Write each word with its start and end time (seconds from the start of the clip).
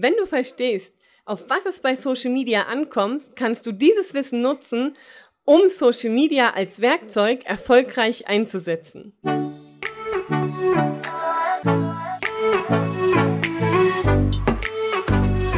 Wenn 0.00 0.14
du 0.16 0.26
verstehst, 0.26 0.94
auf 1.24 1.50
was 1.50 1.66
es 1.66 1.80
bei 1.80 1.96
Social 1.96 2.30
Media 2.30 2.66
ankommt, 2.66 3.34
kannst 3.34 3.66
du 3.66 3.72
dieses 3.72 4.14
Wissen 4.14 4.40
nutzen, 4.42 4.96
um 5.44 5.68
Social 5.68 6.10
Media 6.10 6.50
als 6.50 6.80
Werkzeug 6.80 7.44
erfolgreich 7.44 8.28
einzusetzen. 8.28 9.12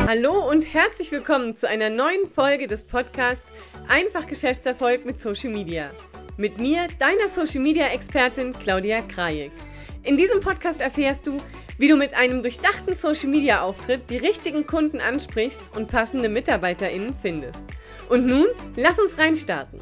Hallo 0.07 0.49
und 0.49 0.73
herzlich 0.73 1.13
willkommen 1.13 1.55
zu 1.55 1.69
einer 1.69 1.91
neuen 1.91 2.27
Folge 2.35 2.67
des 2.67 2.85
Podcasts 2.87 3.53
Einfach 3.89 4.27
Geschäftserfolg 4.27 5.05
mit 5.05 5.21
Social 5.21 5.51
Media. 5.51 5.91
Mit 6.39 6.57
mir, 6.57 6.89
deiner 6.99 7.29
Social 7.29 7.61
Media 7.61 7.89
Expertin 7.89 8.55
Claudia 8.55 9.03
Krajek. 9.03 9.53
In 10.03 10.17
diesem 10.17 10.41
Podcast 10.41 10.81
erfährst 10.81 11.27
du, 11.27 11.37
wie 11.77 11.89
du 11.89 11.97
mit 11.97 12.15
einem 12.15 12.43
durchdachten 12.43 12.97
Social-Media-Auftritt 12.97 14.09
die 14.09 14.17
richtigen 14.17 14.67
Kunden 14.67 15.01
ansprichst 15.01 15.61
und 15.77 15.89
passende 15.89 16.29
MitarbeiterInnen 16.29 17.15
findest. 17.21 17.65
Und 18.09 18.27
nun, 18.27 18.47
lass 18.77 18.99
uns 18.99 19.19
reinstarten. 19.19 19.79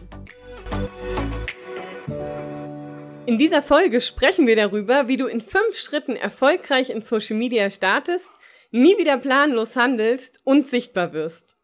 In 3.27 3.39
dieser 3.39 3.63
Folge 3.63 4.01
sprechen 4.01 4.47
wir 4.47 4.57
darüber, 4.57 5.07
wie 5.07 5.19
du 5.19 5.27
in 5.27 5.41
fünf 5.41 5.77
Schritten 5.77 6.17
erfolgreich 6.17 6.91
in 6.91 7.03
Social 7.03 7.37
Media 7.37 7.71
startest, 7.71 8.31
nie 8.71 8.97
wieder 8.99 9.19
planlos 9.19 9.77
handelst 9.77 10.41
und 10.45 10.67
sichtbar 10.67 11.13
wirst. 11.13 11.58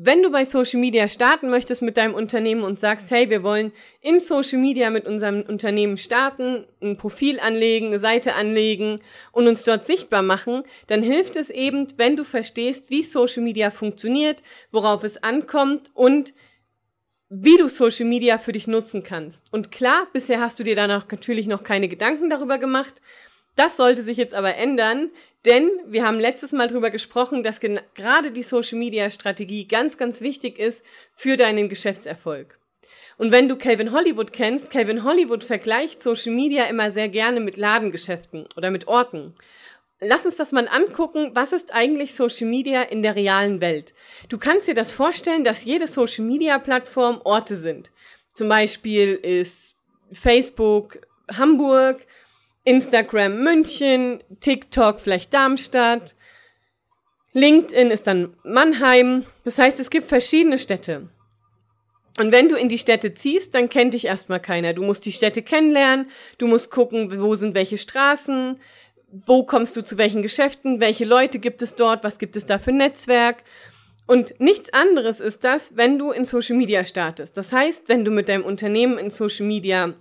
Wenn 0.00 0.22
du 0.22 0.30
bei 0.30 0.44
Social 0.44 0.78
Media 0.78 1.08
starten 1.08 1.50
möchtest 1.50 1.82
mit 1.82 1.96
deinem 1.96 2.14
Unternehmen 2.14 2.62
und 2.62 2.78
sagst, 2.78 3.10
hey, 3.10 3.30
wir 3.30 3.42
wollen 3.42 3.72
in 4.00 4.20
Social 4.20 4.60
Media 4.60 4.90
mit 4.90 5.06
unserem 5.06 5.42
Unternehmen 5.42 5.96
starten, 5.96 6.68
ein 6.80 6.96
Profil 6.96 7.40
anlegen, 7.40 7.88
eine 7.88 7.98
Seite 7.98 8.36
anlegen 8.36 9.00
und 9.32 9.48
uns 9.48 9.64
dort 9.64 9.84
sichtbar 9.84 10.22
machen, 10.22 10.62
dann 10.86 11.02
hilft 11.02 11.34
es 11.34 11.50
eben, 11.50 11.88
wenn 11.96 12.14
du 12.14 12.22
verstehst, 12.22 12.90
wie 12.90 13.02
Social 13.02 13.42
Media 13.42 13.72
funktioniert, 13.72 14.44
worauf 14.70 15.02
es 15.02 15.20
ankommt 15.20 15.90
und 15.94 16.32
wie 17.28 17.56
du 17.56 17.68
Social 17.68 18.06
Media 18.06 18.38
für 18.38 18.52
dich 18.52 18.68
nutzen 18.68 19.02
kannst. 19.02 19.52
Und 19.52 19.72
klar, 19.72 20.06
bisher 20.12 20.40
hast 20.40 20.60
du 20.60 20.62
dir 20.62 20.76
danach 20.76 21.08
natürlich 21.10 21.48
noch 21.48 21.64
keine 21.64 21.88
Gedanken 21.88 22.30
darüber 22.30 22.58
gemacht. 22.58 23.02
Das 23.58 23.76
sollte 23.76 24.02
sich 24.02 24.16
jetzt 24.16 24.34
aber 24.34 24.54
ändern, 24.54 25.10
denn 25.44 25.68
wir 25.84 26.06
haben 26.06 26.20
letztes 26.20 26.52
Mal 26.52 26.68
darüber 26.68 26.90
gesprochen, 26.90 27.42
dass 27.42 27.58
gerade 27.58 28.30
die 28.30 28.44
Social 28.44 28.78
Media 28.78 29.10
Strategie 29.10 29.66
ganz, 29.66 29.98
ganz 29.98 30.20
wichtig 30.20 30.60
ist 30.60 30.84
für 31.16 31.36
deinen 31.36 31.68
Geschäftserfolg. 31.68 32.56
Und 33.16 33.32
wenn 33.32 33.48
du 33.48 33.56
Calvin 33.56 33.90
Hollywood 33.90 34.32
kennst, 34.32 34.70
Calvin 34.70 35.02
Hollywood 35.02 35.42
vergleicht 35.42 36.00
Social 36.00 36.32
Media 36.32 36.66
immer 36.66 36.92
sehr 36.92 37.08
gerne 37.08 37.40
mit 37.40 37.56
Ladengeschäften 37.56 38.46
oder 38.56 38.70
mit 38.70 38.86
Orten. 38.86 39.34
Lass 39.98 40.24
uns 40.24 40.36
das 40.36 40.52
mal 40.52 40.68
angucken. 40.68 41.32
Was 41.34 41.52
ist 41.52 41.74
eigentlich 41.74 42.14
Social 42.14 42.46
Media 42.46 42.82
in 42.82 43.02
der 43.02 43.16
realen 43.16 43.60
Welt? 43.60 43.92
Du 44.28 44.38
kannst 44.38 44.68
dir 44.68 44.74
das 44.74 44.92
vorstellen, 44.92 45.42
dass 45.42 45.64
jede 45.64 45.88
Social 45.88 46.24
Media 46.24 46.60
Plattform 46.60 47.20
Orte 47.24 47.56
sind. 47.56 47.90
Zum 48.34 48.48
Beispiel 48.48 49.14
ist 49.14 49.76
Facebook 50.12 51.00
Hamburg, 51.36 52.06
Instagram 52.68 53.42
München, 53.42 54.22
TikTok 54.40 55.00
vielleicht 55.00 55.32
Darmstadt, 55.32 56.14
LinkedIn 57.32 57.90
ist 57.90 58.06
dann 58.06 58.36
Mannheim. 58.44 59.24
Das 59.44 59.58
heißt, 59.58 59.80
es 59.80 59.88
gibt 59.88 60.06
verschiedene 60.06 60.58
Städte. 60.58 61.08
Und 62.18 62.30
wenn 62.30 62.50
du 62.50 62.56
in 62.56 62.68
die 62.68 62.76
Städte 62.76 63.14
ziehst, 63.14 63.54
dann 63.54 63.70
kennt 63.70 63.94
dich 63.94 64.04
erstmal 64.04 64.40
keiner. 64.40 64.74
Du 64.74 64.82
musst 64.82 65.06
die 65.06 65.12
Städte 65.12 65.40
kennenlernen, 65.40 66.10
du 66.36 66.46
musst 66.46 66.70
gucken, 66.70 67.22
wo 67.22 67.34
sind 67.36 67.54
welche 67.54 67.78
Straßen, 67.78 68.60
wo 69.24 69.44
kommst 69.44 69.74
du 69.78 69.82
zu 69.82 69.96
welchen 69.96 70.20
Geschäften, 70.20 70.78
welche 70.78 71.06
Leute 71.06 71.38
gibt 71.38 71.62
es 71.62 71.74
dort, 71.74 72.04
was 72.04 72.18
gibt 72.18 72.36
es 72.36 72.44
da 72.44 72.58
für 72.58 72.72
Netzwerk. 72.72 73.44
Und 74.06 74.38
nichts 74.40 74.74
anderes 74.74 75.20
ist 75.20 75.42
das, 75.42 75.74
wenn 75.78 75.98
du 75.98 76.10
in 76.10 76.26
Social 76.26 76.56
Media 76.56 76.84
startest. 76.84 77.38
Das 77.38 77.50
heißt, 77.50 77.88
wenn 77.88 78.04
du 78.04 78.10
mit 78.10 78.28
deinem 78.28 78.44
Unternehmen 78.44 78.98
in 78.98 79.10
Social 79.10 79.46
Media 79.46 79.94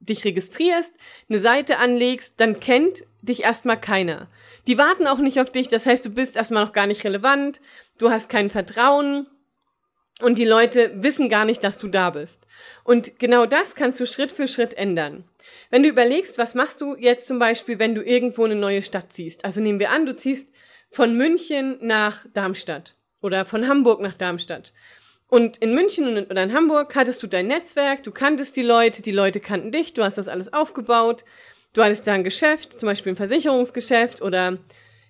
dich 0.00 0.24
registrierst, 0.24 0.94
eine 1.28 1.38
Seite 1.38 1.78
anlegst, 1.78 2.34
dann 2.38 2.60
kennt 2.60 3.04
dich 3.22 3.42
erstmal 3.42 3.80
keiner. 3.80 4.28
Die 4.66 4.78
warten 4.78 5.06
auch 5.06 5.18
nicht 5.18 5.40
auf 5.40 5.50
dich, 5.50 5.68
das 5.68 5.86
heißt, 5.86 6.04
du 6.04 6.10
bist 6.10 6.36
erstmal 6.36 6.64
noch 6.64 6.72
gar 6.72 6.86
nicht 6.86 7.04
relevant, 7.04 7.60
du 7.98 8.10
hast 8.10 8.28
kein 8.28 8.50
Vertrauen 8.50 9.26
und 10.22 10.38
die 10.38 10.44
Leute 10.44 10.92
wissen 10.96 11.28
gar 11.28 11.44
nicht, 11.44 11.62
dass 11.62 11.78
du 11.78 11.88
da 11.88 12.10
bist. 12.10 12.46
Und 12.84 13.18
genau 13.18 13.46
das 13.46 13.74
kannst 13.74 14.00
du 14.00 14.06
Schritt 14.06 14.32
für 14.32 14.48
Schritt 14.48 14.74
ändern. 14.74 15.24
Wenn 15.70 15.82
du 15.82 15.88
überlegst, 15.88 16.38
was 16.38 16.54
machst 16.54 16.80
du 16.80 16.96
jetzt 16.96 17.26
zum 17.26 17.38
Beispiel, 17.38 17.78
wenn 17.78 17.94
du 17.94 18.02
irgendwo 18.02 18.44
eine 18.44 18.56
neue 18.56 18.82
Stadt 18.82 19.12
ziehst? 19.12 19.44
Also 19.44 19.60
nehmen 19.60 19.78
wir 19.78 19.90
an, 19.90 20.06
du 20.06 20.16
ziehst 20.16 20.48
von 20.90 21.16
München 21.16 21.78
nach 21.80 22.26
Darmstadt 22.32 22.96
oder 23.20 23.44
von 23.44 23.68
Hamburg 23.68 24.00
nach 24.00 24.14
Darmstadt. 24.14 24.72
Und 25.28 25.56
in 25.58 25.74
München 25.74 26.26
oder 26.26 26.42
in 26.42 26.52
Hamburg 26.52 26.94
hattest 26.94 27.22
du 27.22 27.26
dein 27.26 27.48
Netzwerk, 27.48 28.04
du 28.04 28.12
kanntest 28.12 28.56
die 28.56 28.62
Leute, 28.62 29.02
die 29.02 29.10
Leute 29.10 29.40
kannten 29.40 29.72
dich, 29.72 29.92
du 29.92 30.04
hast 30.04 30.18
das 30.18 30.28
alles 30.28 30.52
aufgebaut, 30.52 31.24
du 31.72 31.82
hattest 31.82 32.06
da 32.06 32.12
ein 32.12 32.24
Geschäft, 32.24 32.80
zum 32.80 32.86
Beispiel 32.86 33.12
ein 33.12 33.16
Versicherungsgeschäft 33.16 34.22
oder 34.22 34.58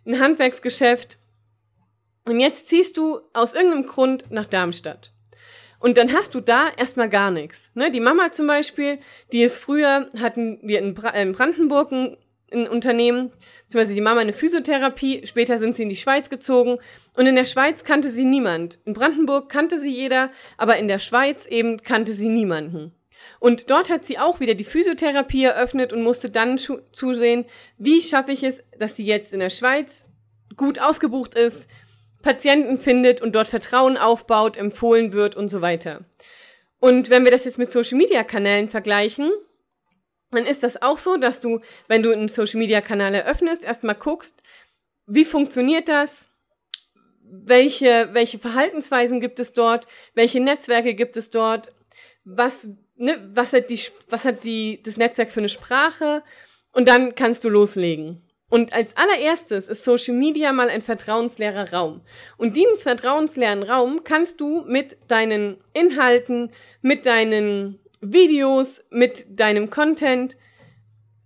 ein 0.07 0.21
Handwerksgeschäft. 0.21 1.19
Und 2.25 2.41
jetzt 2.41 2.69
ziehst 2.69 2.97
du 2.97 3.21
aus 3.35 3.55
irgendeinem 3.55 3.87
Grund 3.87 4.31
nach 4.31 4.47
Darmstadt. 4.47 5.13
Und 5.79 5.99
dann 5.99 6.13
hast 6.15 6.35
du 6.35 6.41
da 6.41 6.71
erstmal 6.77 7.11
gar 7.11 7.31
nichts. 7.31 7.71
Ne? 7.75 7.91
Die 7.91 8.01
Mama 8.01 8.33
zum 8.33 8.47
Beispiel, 8.47 8.99
die 9.33 9.43
ist 9.43 9.59
früher, 9.59 10.11
hatten 10.19 10.59
wir 10.63 10.79
in, 10.79 10.95
Bra 10.95 11.11
in 11.11 11.33
Brandenburg 11.33 11.93
ein, 11.93 12.17
ein 12.51 12.67
Unternehmen, 12.67 13.31
beziehungsweise 13.65 13.95
die 13.95 14.01
Mama 14.01 14.21
eine 14.21 14.33
Physiotherapie, 14.33 15.27
später 15.27 15.59
sind 15.59 15.77
sie 15.77 15.83
in 15.83 15.89
die 15.91 15.97
Schweiz 15.97 16.31
gezogen 16.31 16.79
und 17.17 17.27
in 17.27 17.35
der 17.35 17.45
Schweiz 17.45 17.85
kannte 17.85 18.11
sie 18.11 18.25
niemand. 18.25 18.79
In 18.85 18.93
Brandenburg 18.93 19.49
kannte 19.49 19.79
sie 19.79 19.91
jeder, 19.91 20.31
aber 20.57 20.77
in 20.77 20.89
der 20.89 20.99
Schweiz 20.99 21.47
eben 21.47 21.79
kannte 21.83 22.13
sie 22.13 22.29
niemanden. 22.29 22.93
Und 23.41 23.71
dort 23.71 23.91
hat 23.91 24.05
sie 24.05 24.19
auch 24.19 24.41
wieder 24.41 24.55
die 24.55 24.65
Physiotherapie 24.65 25.45
eröffnet 25.45 25.93
und 25.93 26.03
musste 26.03 26.31
dann 26.31 26.59
zusehen, 26.59 27.47
wie 27.79 28.03
schaffe 28.03 28.33
ich 28.33 28.43
es, 28.43 28.63
dass 28.79 28.97
sie 28.97 29.05
jetzt 29.05 29.33
in 29.33 29.41
der 29.41 29.51
Schweiz 29.51 30.05
gut 30.57 30.79
ausgebucht 30.79 31.35
ist, 31.35 31.69
Patienten 32.23 32.79
findet 32.79 33.21
und 33.21 33.35
dort 33.35 33.49
Vertrauen 33.49 33.97
aufbaut, 33.97 34.57
empfohlen 34.57 35.13
wird 35.13 35.37
und 35.37 35.49
so 35.49 35.61
weiter. 35.61 36.05
Und 36.79 37.11
wenn 37.11 37.25
wir 37.25 37.31
das 37.31 37.45
jetzt 37.45 37.59
mit 37.59 37.73
Social 37.73 37.99
Media 37.99 38.25
Kanälen 38.25 38.69
vergleichen, 38.69 39.31
dann 40.31 40.47
ist 40.47 40.63
das 40.63 40.83
auch 40.83 40.99
so, 40.99 41.17
dass 41.17 41.41
du, 41.41 41.61
wenn 41.89 42.03
du 42.03 42.13
einen 42.13 42.29
Social 42.29 42.59
Media 42.59 42.81
Kanal 42.81 43.15
eröffnest, 43.15 43.65
erstmal 43.65 43.95
guckst, 43.95 44.43
wie 45.07 45.25
funktioniert 45.25 45.89
das? 45.89 46.29
Welche, 47.29 48.11
welche 48.13 48.39
Verhaltensweisen 48.39 49.21
gibt 49.21 49.41
es 49.41 49.53
dort? 49.53 49.87
Welche 50.15 50.41
Netzwerke 50.41 50.95
gibt 50.95 51.17
es 51.17 51.31
dort? 51.31 51.73
Was, 52.25 52.69
ne, 52.97 53.31
was 53.35 53.53
hat 53.53 53.71
die, 53.71 53.81
was 54.09 54.25
hat 54.25 54.45
die, 54.45 54.83
das 54.83 54.97
Netzwerk 54.97 55.31
für 55.31 55.41
eine 55.41 55.49
Sprache? 55.49 56.23
Und 56.73 56.89
dann 56.89 57.15
kannst 57.15 57.45
du 57.45 57.49
loslegen. 57.49 58.23
Und 58.49 58.73
als 58.73 58.97
allererstes 58.97 59.67
ist 59.69 59.83
Social 59.83 60.15
Media 60.15 60.53
mal 60.53 60.69
ein 60.69 60.83
vertrauensleerer 60.83 61.73
Raum. 61.73 62.03
Und 62.37 62.57
diesen 62.57 62.79
vertrauensleeren 62.79 63.65
Raum 63.65 64.03
kannst 64.05 64.41
du 64.41 64.63
mit 64.63 64.97
deinen 65.09 65.57
Inhalten, 65.73 66.53
mit 66.81 67.07
deinen 67.07 67.81
Videos, 68.01 68.85
mit 68.91 69.27
deinem 69.29 69.71
Content 69.71 70.37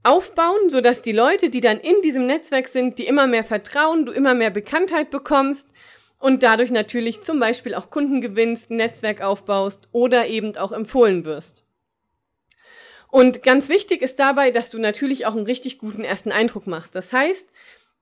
aufbauen, 0.02 0.70
sodass 0.70 1.02
die 1.02 1.12
Leute, 1.12 1.50
die 1.50 1.60
dann 1.60 1.78
in 1.78 2.00
diesem 2.02 2.26
Netzwerk 2.26 2.68
sind, 2.68 2.98
die 2.98 3.06
immer 3.06 3.26
mehr 3.26 3.44
vertrauen, 3.44 4.06
du 4.06 4.12
immer 4.12 4.34
mehr 4.34 4.50
Bekanntheit 4.50 5.10
bekommst 5.10 5.68
und 6.18 6.42
dadurch 6.42 6.70
natürlich 6.70 7.22
zum 7.22 7.40
Beispiel 7.40 7.74
auch 7.74 7.90
Kunden 7.90 8.20
gewinnst, 8.20 8.70
ein 8.70 8.76
Netzwerk 8.76 9.22
aufbaust 9.22 9.88
oder 9.92 10.26
eben 10.26 10.56
auch 10.56 10.72
empfohlen 10.72 11.24
wirst. 11.24 11.64
Und 13.08 13.42
ganz 13.42 13.68
wichtig 13.68 14.02
ist 14.02 14.20
dabei, 14.20 14.52
dass 14.52 14.70
du 14.70 14.78
natürlich 14.78 15.26
auch 15.26 15.34
einen 15.34 15.46
richtig 15.46 15.78
guten 15.78 16.04
ersten 16.04 16.30
Eindruck 16.30 16.66
machst. 16.66 16.94
Das 16.94 17.12
heißt, 17.12 17.48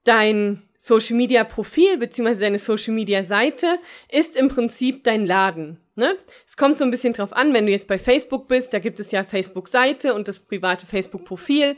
dein 0.08 0.62
Social 0.78 1.16
Media 1.16 1.44
Profil 1.44 1.98
beziehungsweise 1.98 2.42
deine 2.42 2.58
Social 2.58 2.94
Media 2.94 3.24
Seite 3.24 3.78
ist 4.10 4.36
im 4.36 4.48
Prinzip 4.48 5.04
dein 5.04 5.26
Laden. 5.26 5.78
Ne? 5.96 6.16
Es 6.46 6.56
kommt 6.56 6.78
so 6.78 6.84
ein 6.84 6.90
bisschen 6.90 7.12
drauf 7.12 7.32
an, 7.32 7.52
wenn 7.52 7.66
du 7.66 7.72
jetzt 7.72 7.88
bei 7.88 7.98
Facebook 7.98 8.48
bist, 8.48 8.72
da 8.72 8.78
gibt 8.78 9.00
es 9.00 9.10
ja 9.10 9.24
Facebook-Seite 9.24 10.14
und 10.14 10.28
das 10.28 10.38
private 10.38 10.86
Facebook-Profil. 10.86 11.76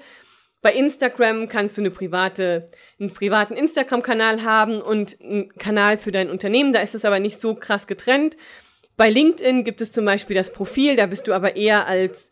Bei 0.63 0.75
Instagram 0.75 1.49
kannst 1.49 1.79
du 1.79 1.83
eine 1.83 1.91
private, 1.91 2.71
einen 3.01 3.13
privaten 3.13 3.55
Instagram-Kanal 3.55 4.45
haben 4.45 4.83
und 4.83 5.19
einen 5.21 5.49
Kanal 5.57 5.97
für 5.97 6.13
dein 6.13 6.31
Unternehmen. 6.31 6.73
Da 6.73 6.81
ist 6.83 6.95
es 6.95 7.07
aber 7.07 7.19
nicht 7.19 7.41
so 7.41 7.55
krass 7.55 7.87
getrennt. 7.87 8.37
Bei 8.99 9.09
LinkedIn 9.09 9.65
gibt 9.65 9.81
es 9.81 9.91
zum 9.91 10.05
Beispiel 10.05 10.37
das 10.37 10.53
Profil, 10.53 10.95
da 10.95 11.07
bist 11.07 11.27
du 11.27 11.33
aber 11.33 11.57
eher 11.57 11.87
als 11.87 12.31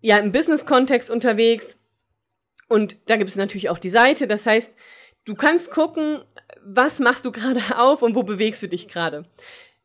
ja 0.00 0.16
im 0.16 0.32
Business-Kontext 0.32 1.10
unterwegs. 1.10 1.76
Und 2.74 2.96
da 3.06 3.14
gibt 3.14 3.30
es 3.30 3.36
natürlich 3.36 3.70
auch 3.70 3.78
die 3.78 3.88
Seite. 3.88 4.26
Das 4.26 4.46
heißt, 4.46 4.74
du 5.26 5.36
kannst 5.36 5.70
gucken, 5.70 6.24
was 6.64 6.98
machst 6.98 7.24
du 7.24 7.30
gerade 7.30 7.60
auf 7.78 8.02
und 8.02 8.16
wo 8.16 8.24
bewegst 8.24 8.64
du 8.64 8.68
dich 8.68 8.88
gerade. 8.88 9.26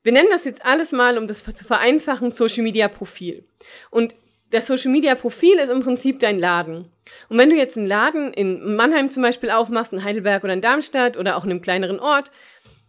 Wir 0.02 0.12
nennen 0.12 0.30
das 0.32 0.44
jetzt 0.44 0.66
alles 0.66 0.92
mal, 0.92 1.20
um 1.20 1.28
das 1.28 1.44
zu 1.44 1.66
vereinfachen, 1.66 2.32
Social 2.32 2.64
Media 2.64 2.88
Profil. 2.88 3.46
Und 3.92 4.16
das 4.50 4.66
Social 4.66 4.92
Media 4.92 5.14
Profil 5.14 5.60
ist 5.60 5.70
im 5.70 5.82
Prinzip 5.82 6.20
dein 6.20 6.40
Laden. 6.40 6.92
Und 7.30 7.38
wenn 7.38 7.52
du 7.52 7.56
jetzt 7.56 7.78
einen 7.78 7.86
Laden 7.86 8.34
in 8.34 8.76
Mannheim 8.76 9.12
zum 9.12 9.22
Beispiel 9.22 9.52
aufmachst, 9.52 9.94
in 9.94 10.04
Heidelberg 10.04 10.44
oder 10.44 10.54
in 10.54 10.62
Darmstadt 10.62 11.16
oder 11.16 11.38
auch 11.38 11.44
in 11.44 11.52
einem 11.52 11.62
kleineren 11.62 12.00
Ort, 12.00 12.32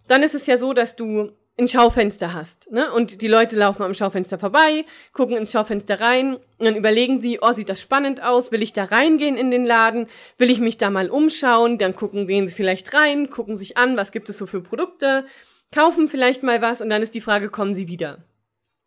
dann 0.09 0.23
ist 0.23 0.35
es 0.35 0.47
ja 0.47 0.57
so, 0.57 0.73
dass 0.73 0.97
du 0.97 1.33
ein 1.61 1.69
Schaufenster 1.69 2.33
hast. 2.33 2.71
Ne? 2.71 2.93
Und 2.93 3.23
die 3.23 3.29
Leute 3.29 3.57
laufen 3.57 3.83
am 3.83 3.95
Schaufenster 3.95 4.39
vorbei, 4.39 4.85
gucken 5.13 5.37
ins 5.37 5.53
Schaufenster 5.53 6.01
rein 6.01 6.37
und 6.37 6.65
dann 6.65 6.77
überlegen 6.77 7.19
sie, 7.19 7.39
oh, 7.41 7.53
sieht 7.53 7.69
das 7.69 7.81
spannend 7.81 8.23
aus, 8.23 8.51
will 8.51 8.63
ich 8.63 8.73
da 8.73 8.85
reingehen 8.85 9.37
in 9.37 9.51
den 9.51 9.65
Laden, 9.65 10.09
will 10.39 10.51
ich 10.51 10.61
mich 10.61 10.79
da 10.79 10.91
mal 10.91 11.11
umschauen, 11.11 11.79
dann 11.79 11.95
gucken, 11.95 12.27
gehen 12.27 12.49
sie 12.49 12.55
vielleicht 12.55 12.93
rein, 12.95 13.31
gucken 13.31 13.57
sich 13.57 13.77
an, 13.77 13.97
was 13.97 14.13
gibt 14.13 14.29
es 14.29 14.39
so 14.39 14.47
für 14.47 14.61
Produkte, 14.61 15.27
kaufen 15.73 16.09
vielleicht 16.09 16.43
mal 16.43 16.63
was 16.63 16.81
und 16.81 16.91
dann 16.91 17.03
ist 17.03 17.15
die 17.15 17.21
Frage, 17.21 17.51
kommen 17.51 17.75
sie 17.75 17.89
wieder. 17.89 18.19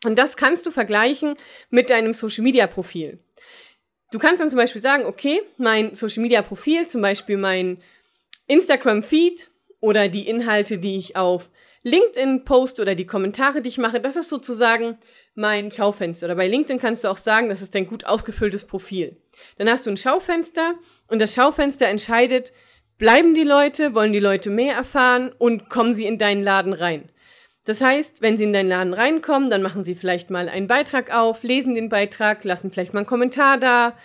Und 0.05 0.17
das 0.17 0.35
kannst 0.35 0.65
du 0.65 0.71
vergleichen 0.71 1.35
mit 1.69 1.89
deinem 1.89 2.13
Social 2.13 2.43
Media 2.43 2.67
Profil. 2.67 3.19
Du 4.11 4.19
kannst 4.19 4.41
dann 4.41 4.49
zum 4.49 4.57
Beispiel 4.57 4.81
sagen, 4.81 5.05
okay, 5.05 5.41
mein 5.57 5.95
Social 5.95 6.21
Media 6.21 6.41
Profil, 6.41 6.87
zum 6.87 7.01
Beispiel 7.01 7.37
mein 7.37 7.81
Instagram 8.47 9.01
Feed 9.01 9.49
oder 9.79 10.07
die 10.07 10.27
Inhalte, 10.27 10.77
die 10.77 10.97
ich 10.97 11.15
auf 11.15 11.49
LinkedIn 11.83 12.45
poste 12.45 12.81
oder 12.81 12.95
die 12.95 13.05
Kommentare, 13.05 13.61
die 13.61 13.69
ich 13.69 13.77
mache, 13.77 13.99
das 13.99 14.15
ist 14.15 14.29
sozusagen 14.29 14.97
mein 15.35 15.71
Schaufenster. 15.71 16.27
Oder 16.27 16.35
bei 16.35 16.47
LinkedIn 16.47 16.79
kannst 16.79 17.03
du 17.03 17.09
auch 17.09 17.17
sagen, 17.17 17.49
das 17.49 17.61
ist 17.61 17.75
dein 17.75 17.87
gut 17.87 18.05
ausgefülltes 18.05 18.65
Profil. 18.65 19.17
Dann 19.57 19.69
hast 19.69 19.85
du 19.85 19.91
ein 19.91 19.97
Schaufenster 19.97 20.75
und 21.07 21.21
das 21.21 21.33
Schaufenster 21.33 21.87
entscheidet, 21.87 22.53
bleiben 22.97 23.33
die 23.33 23.43
Leute, 23.43 23.93
wollen 23.95 24.13
die 24.13 24.19
Leute 24.19 24.49
mehr 24.49 24.75
erfahren 24.75 25.33
und 25.37 25.69
kommen 25.69 25.93
sie 25.93 26.05
in 26.05 26.17
deinen 26.17 26.43
Laden 26.43 26.73
rein. 26.73 27.09
Das 27.65 27.79
heißt, 27.79 28.21
wenn 28.21 28.35
Sie 28.35 28.43
in 28.43 28.51
deinen 28.51 28.67
Laden 28.67 28.93
reinkommen, 28.93 29.49
dann 29.49 29.61
machen 29.61 29.85
Sie 29.85 29.95
vielleicht 29.95 30.29
mal 30.29 30.49
einen 30.49 30.67
Beitrag 30.67 31.13
auf, 31.15 31.43
lesen 31.43 31.75
den 31.75 31.87
Beitrag, 31.87 32.43
lassen 32.43 32.71
vielleicht 32.71 32.93
mal 32.93 32.99
einen 32.99 33.07
Kommentar 33.07 33.57
da, 33.57 33.97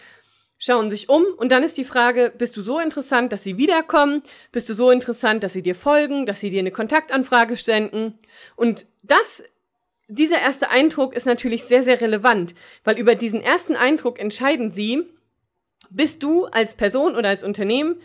schauen 0.58 0.90
sich 0.90 1.08
um 1.08 1.24
und 1.36 1.52
dann 1.52 1.62
ist 1.62 1.78
die 1.78 1.84
Frage, 1.84 2.32
bist 2.36 2.56
du 2.56 2.62
so 2.62 2.78
interessant, 2.78 3.32
dass 3.32 3.44
Sie 3.44 3.56
wiederkommen? 3.56 4.22
Bist 4.52 4.68
du 4.68 4.74
so 4.74 4.90
interessant, 4.90 5.42
dass 5.44 5.52
Sie 5.52 5.62
dir 5.62 5.74
folgen, 5.74 6.26
dass 6.26 6.40
Sie 6.40 6.50
dir 6.50 6.58
eine 6.58 6.72
Kontaktanfrage 6.72 7.56
stellen? 7.56 8.18
Und 8.56 8.86
das 9.02 9.42
dieser 10.08 10.40
erste 10.40 10.70
Eindruck 10.70 11.14
ist 11.14 11.26
natürlich 11.26 11.64
sehr, 11.64 11.82
sehr 11.82 12.00
relevant, 12.00 12.54
weil 12.82 12.98
über 12.98 13.14
diesen 13.14 13.42
ersten 13.42 13.76
Eindruck 13.76 14.18
entscheiden 14.18 14.70
Sie, 14.70 15.04
bist 15.90 16.22
du 16.22 16.46
als 16.46 16.74
Person 16.74 17.14
oder 17.14 17.28
als 17.28 17.44
Unternehmen 17.44 18.00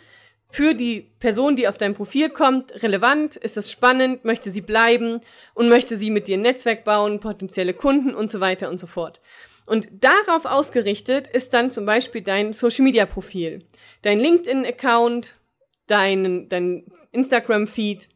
für 0.50 0.76
die 0.76 1.02
Person, 1.02 1.56
die 1.56 1.68
auf 1.68 1.78
dein 1.80 1.96
Profil 1.96 2.30
kommt, 2.30 2.84
relevant? 2.84 3.36
Ist 3.38 3.58
es 3.58 3.72
spannend? 3.72 4.24
Möchte 4.24 4.52
sie 4.52 4.62
bleiben? 4.62 5.22
Und 5.56 5.68
möchte 5.68 5.98
sie 5.98 6.12
mit 6.12 6.28
dir 6.28 6.38
ein 6.38 6.42
Netzwerk 6.42 6.84
bauen, 6.84 7.20
potenzielle 7.20 7.74
Kunden 7.74 8.14
und 8.14 8.30
so 8.30 8.40
weiter 8.40 8.70
und 8.70 8.80
so 8.80 8.86
fort? 8.86 9.20
Und 9.66 9.88
darauf 9.92 10.46
ausgerichtet 10.46 11.28
ist 11.28 11.54
dann 11.54 11.72
zum 11.72 11.86
Beispiel 11.86 12.22
dein 12.22 12.54
Social 12.54 12.84
Media 12.84 13.06
Profil, 13.06 13.66
dein 14.02 14.20
LinkedIn 14.20 14.66
Account, 14.66 15.36
dein, 15.88 16.50
dein 16.50 16.86
Instagram 17.12 17.68
Feed, 17.68 18.10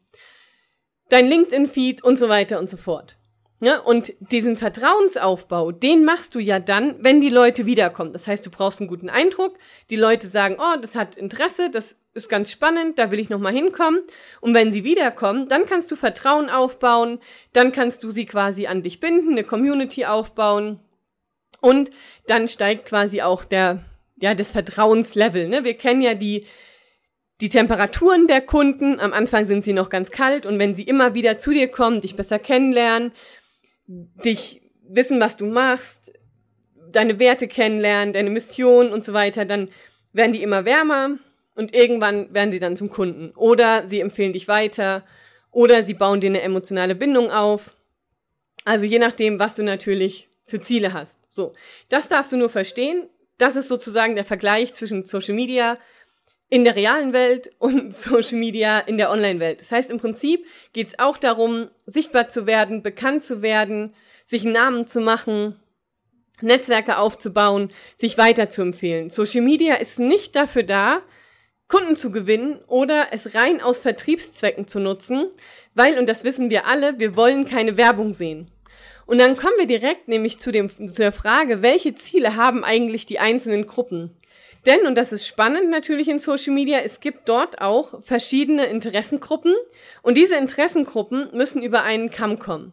dein 1.08 1.28
LinkedIn 1.28 1.66
Feed 1.66 2.04
und 2.04 2.18
so 2.18 2.28
weiter 2.28 2.58
und 2.58 2.68
so 2.68 2.76
fort. 2.76 3.18
Ja, 3.60 3.80
und 3.80 4.12
diesen 4.20 4.56
Vertrauensaufbau, 4.56 5.72
den 5.72 6.04
machst 6.04 6.36
du 6.36 6.38
ja 6.38 6.60
dann, 6.60 7.02
wenn 7.02 7.20
die 7.20 7.28
Leute 7.28 7.66
wiederkommen. 7.66 8.12
Das 8.12 8.28
heißt, 8.28 8.46
du 8.46 8.50
brauchst 8.50 8.78
einen 8.78 8.88
guten 8.88 9.10
Eindruck. 9.10 9.58
Die 9.90 9.96
Leute 9.96 10.28
sagen, 10.28 10.58
oh, 10.60 10.78
das 10.80 10.94
hat 10.94 11.16
Interesse, 11.16 11.68
das 11.68 11.98
ist 12.14 12.28
ganz 12.28 12.52
spannend, 12.52 13.00
da 13.00 13.10
will 13.10 13.18
ich 13.18 13.30
nochmal 13.30 13.52
hinkommen. 13.52 14.02
Und 14.40 14.54
wenn 14.54 14.70
sie 14.70 14.84
wiederkommen, 14.84 15.48
dann 15.48 15.66
kannst 15.66 15.90
du 15.90 15.96
Vertrauen 15.96 16.50
aufbauen, 16.50 17.18
dann 17.52 17.72
kannst 17.72 18.04
du 18.04 18.12
sie 18.12 18.26
quasi 18.26 18.68
an 18.68 18.84
dich 18.84 19.00
binden, 19.00 19.32
eine 19.32 19.42
Community 19.42 20.04
aufbauen. 20.04 20.78
Und 21.60 21.90
dann 22.26 22.48
steigt 22.48 22.86
quasi 22.86 23.22
auch 23.22 23.44
der, 23.44 23.84
ja, 24.16 24.34
das 24.34 24.52
Vertrauenslevel. 24.52 25.48
Ne? 25.48 25.64
Wir 25.64 25.74
kennen 25.74 26.02
ja 26.02 26.14
die, 26.14 26.46
die 27.40 27.48
Temperaturen 27.48 28.26
der 28.26 28.40
Kunden. 28.40 29.00
Am 29.00 29.12
Anfang 29.12 29.46
sind 29.46 29.64
sie 29.64 29.72
noch 29.72 29.90
ganz 29.90 30.10
kalt 30.10 30.46
und 30.46 30.58
wenn 30.58 30.74
sie 30.74 30.82
immer 30.82 31.14
wieder 31.14 31.38
zu 31.38 31.52
dir 31.52 31.68
kommen, 31.68 32.00
dich 32.00 32.16
besser 32.16 32.38
kennenlernen, 32.38 33.12
dich 33.86 34.62
wissen, 34.88 35.20
was 35.20 35.36
du 35.36 35.46
machst, 35.46 36.12
deine 36.90 37.18
Werte 37.18 37.48
kennenlernen, 37.48 38.12
deine 38.12 38.30
Mission 38.30 38.90
und 38.92 39.04
so 39.04 39.12
weiter, 39.12 39.44
dann 39.44 39.68
werden 40.12 40.32
die 40.32 40.42
immer 40.42 40.64
wärmer 40.64 41.18
und 41.54 41.74
irgendwann 41.74 42.32
werden 42.32 42.52
sie 42.52 42.60
dann 42.60 42.76
zum 42.76 42.88
Kunden. 42.88 43.32
Oder 43.36 43.86
sie 43.86 44.00
empfehlen 44.00 44.32
dich 44.32 44.48
weiter 44.48 45.04
oder 45.50 45.82
sie 45.82 45.94
bauen 45.94 46.20
dir 46.20 46.30
eine 46.30 46.42
emotionale 46.42 46.94
Bindung 46.94 47.30
auf. 47.30 47.76
Also 48.64 48.86
je 48.86 48.98
nachdem, 48.98 49.38
was 49.38 49.54
du 49.54 49.62
natürlich 49.62 50.27
für 50.48 50.60
Ziele 50.60 50.92
hast. 50.92 51.20
So, 51.28 51.52
das 51.88 52.08
darfst 52.08 52.32
du 52.32 52.36
nur 52.36 52.50
verstehen. 52.50 53.08
Das 53.36 53.54
ist 53.54 53.68
sozusagen 53.68 54.16
der 54.16 54.24
Vergleich 54.24 54.74
zwischen 54.74 55.04
Social 55.04 55.34
Media 55.34 55.78
in 56.48 56.64
der 56.64 56.74
realen 56.74 57.12
Welt 57.12 57.50
und 57.58 57.94
Social 57.94 58.38
Media 58.38 58.80
in 58.80 58.96
der 58.96 59.10
Online-Welt. 59.10 59.60
Das 59.60 59.70
heißt, 59.70 59.90
im 59.90 59.98
Prinzip 59.98 60.44
geht 60.72 60.88
es 60.88 60.98
auch 60.98 61.18
darum, 61.18 61.70
sichtbar 61.86 62.28
zu 62.28 62.46
werden, 62.46 62.82
bekannt 62.82 63.22
zu 63.22 63.42
werden, 63.42 63.94
sich 64.24 64.44
einen 64.44 64.54
Namen 64.54 64.86
zu 64.86 65.00
machen, 65.00 65.56
Netzwerke 66.40 66.98
aufzubauen, 66.98 67.70
sich 67.96 68.18
weiterzuempfehlen. 68.18 69.10
Social 69.10 69.42
Media 69.42 69.74
ist 69.74 69.98
nicht 69.98 70.36
dafür 70.36 70.62
da, 70.62 71.02
Kunden 71.68 71.96
zu 71.96 72.10
gewinnen 72.10 72.60
oder 72.66 73.08
es 73.12 73.34
rein 73.34 73.60
aus 73.60 73.82
Vertriebszwecken 73.82 74.66
zu 74.66 74.80
nutzen, 74.80 75.26
weil, 75.74 75.98
und 75.98 76.08
das 76.08 76.24
wissen 76.24 76.48
wir 76.48 76.66
alle, 76.66 76.98
wir 76.98 77.14
wollen 77.14 77.44
keine 77.44 77.76
Werbung 77.76 78.14
sehen. 78.14 78.50
Und 79.08 79.16
dann 79.16 79.38
kommen 79.38 79.54
wir 79.56 79.66
direkt 79.66 80.06
nämlich 80.06 80.38
zu, 80.38 80.52
dem, 80.52 80.68
zu 80.68 80.96
der 80.96 81.12
Frage, 81.12 81.62
welche 81.62 81.94
Ziele 81.94 82.36
haben 82.36 82.62
eigentlich 82.62 83.06
die 83.06 83.18
einzelnen 83.18 83.66
Gruppen? 83.66 84.14
Denn, 84.66 84.86
und 84.86 84.96
das 84.96 85.12
ist 85.12 85.26
spannend 85.26 85.70
natürlich 85.70 86.08
in 86.08 86.18
Social 86.18 86.52
Media, 86.52 86.80
es 86.80 87.00
gibt 87.00 87.26
dort 87.26 87.62
auch 87.62 88.04
verschiedene 88.04 88.66
Interessengruppen 88.66 89.54
und 90.02 90.18
diese 90.18 90.36
Interessengruppen 90.36 91.30
müssen 91.32 91.62
über 91.62 91.84
einen 91.84 92.10
Kamm 92.10 92.38
kommen. 92.38 92.72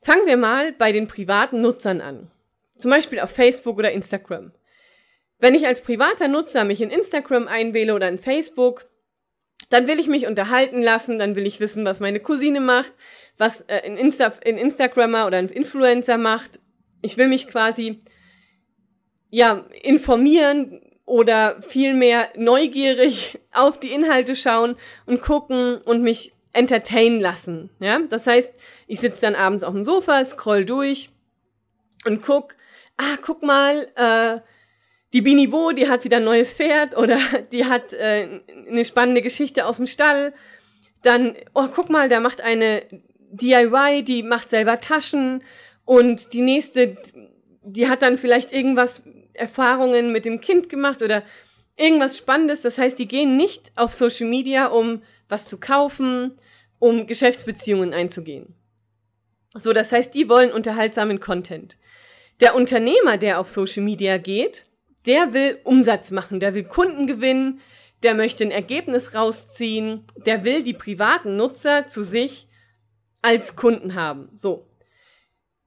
Fangen 0.00 0.26
wir 0.26 0.36
mal 0.36 0.70
bei 0.70 0.92
den 0.92 1.08
privaten 1.08 1.60
Nutzern 1.60 2.00
an. 2.00 2.30
Zum 2.78 2.92
Beispiel 2.92 3.18
auf 3.18 3.32
Facebook 3.32 3.76
oder 3.76 3.90
Instagram. 3.90 4.52
Wenn 5.40 5.56
ich 5.56 5.66
als 5.66 5.80
privater 5.80 6.28
Nutzer 6.28 6.62
mich 6.62 6.82
in 6.82 6.90
Instagram 6.90 7.48
einwähle 7.48 7.96
oder 7.96 8.08
in 8.08 8.20
Facebook, 8.20 8.86
dann 9.70 9.86
will 9.86 9.98
ich 9.98 10.08
mich 10.08 10.26
unterhalten 10.26 10.82
lassen, 10.82 11.18
dann 11.18 11.36
will 11.36 11.46
ich 11.46 11.60
wissen, 11.60 11.84
was 11.84 12.00
meine 12.00 12.20
Cousine 12.20 12.60
macht, 12.60 12.92
was 13.38 13.62
äh, 13.62 13.82
ein, 13.84 13.96
Insta 13.96 14.32
ein 14.44 14.58
Instagrammer 14.58 15.26
oder 15.26 15.38
ein 15.38 15.48
Influencer 15.48 16.18
macht. 16.18 16.60
Ich 17.02 17.16
will 17.16 17.28
mich 17.28 17.48
quasi 17.48 18.02
ja 19.30 19.66
informieren, 19.82 20.80
oder 21.06 21.60
vielmehr 21.62 22.28
neugierig 22.36 23.38
auf 23.52 23.78
die 23.78 23.92
Inhalte 23.92 24.36
schauen 24.36 24.76
und 25.06 25.22
gucken 25.22 25.78
und 25.78 26.02
mich 26.02 26.32
entertainen 26.52 27.20
lassen. 27.20 27.70
Ja, 27.80 28.00
das 28.08 28.26
heißt, 28.26 28.52
ich 28.86 29.00
sitze 29.00 29.22
dann 29.22 29.34
abends 29.34 29.64
auf 29.64 29.72
dem 29.74 29.82
Sofa, 29.82 30.24
scroll 30.24 30.64
durch 30.64 31.10
und 32.04 32.22
guck, 32.22 32.54
ah, 32.96 33.16
guck 33.20 33.42
mal, 33.42 33.88
äh, 33.96 34.40
die 35.14 35.22
Bini 35.22 35.46
Bo, 35.46 35.70
die 35.70 35.88
hat 35.88 36.04
wieder 36.04 36.16
ein 36.16 36.24
neues 36.24 36.52
Pferd 36.52 36.96
oder 36.96 37.18
die 37.52 37.64
hat 37.64 37.94
äh, 37.94 38.40
eine 38.68 38.84
spannende 38.84 39.22
Geschichte 39.22 39.64
aus 39.64 39.76
dem 39.76 39.86
Stall. 39.86 40.34
Dann, 41.02 41.36
oh, 41.54 41.68
guck 41.72 41.88
mal, 41.88 42.08
der 42.08 42.20
macht 42.20 42.40
eine 42.40 42.82
DIY, 43.30 44.02
die 44.02 44.22
macht 44.22 44.50
selber 44.50 44.80
Taschen 44.80 45.42
und 45.84 46.32
die 46.32 46.42
nächste, 46.42 46.96
die 47.62 47.88
hat 47.88 48.02
dann 48.02 48.18
vielleicht 48.18 48.52
irgendwas 48.52 49.02
Erfahrungen 49.34 50.12
mit 50.12 50.24
dem 50.24 50.40
Kind 50.40 50.68
gemacht 50.68 51.00
oder 51.00 51.22
irgendwas 51.76 52.18
Spannendes. 52.18 52.62
Das 52.62 52.76
heißt, 52.76 52.98
die 52.98 53.08
gehen 53.08 53.36
nicht 53.36 53.70
auf 53.76 53.92
Social 53.92 54.28
Media, 54.28 54.66
um 54.66 55.02
was 55.28 55.46
zu 55.46 55.58
kaufen, 55.58 56.38
um 56.80 57.06
Geschäftsbeziehungen 57.06 57.94
einzugehen. 57.94 58.54
So, 59.54 59.72
das 59.72 59.92
heißt, 59.92 60.12
die 60.12 60.28
wollen 60.28 60.50
unterhaltsamen 60.50 61.20
Content. 61.20 61.76
Der 62.40 62.56
Unternehmer, 62.56 63.16
der 63.16 63.38
auf 63.38 63.48
Social 63.48 63.84
Media 63.84 64.16
geht, 64.16 64.64
der 65.06 65.32
will 65.32 65.58
Umsatz 65.64 66.10
machen, 66.10 66.40
der 66.40 66.54
will 66.54 66.64
Kunden 66.64 67.06
gewinnen, 67.06 67.60
der 68.02 68.14
möchte 68.14 68.44
ein 68.44 68.50
Ergebnis 68.50 69.14
rausziehen, 69.14 70.04
der 70.26 70.44
will 70.44 70.62
die 70.62 70.74
privaten 70.74 71.36
Nutzer 71.36 71.86
zu 71.86 72.02
sich 72.02 72.48
als 73.22 73.56
Kunden 73.56 73.94
haben. 73.94 74.28
So. 74.34 74.68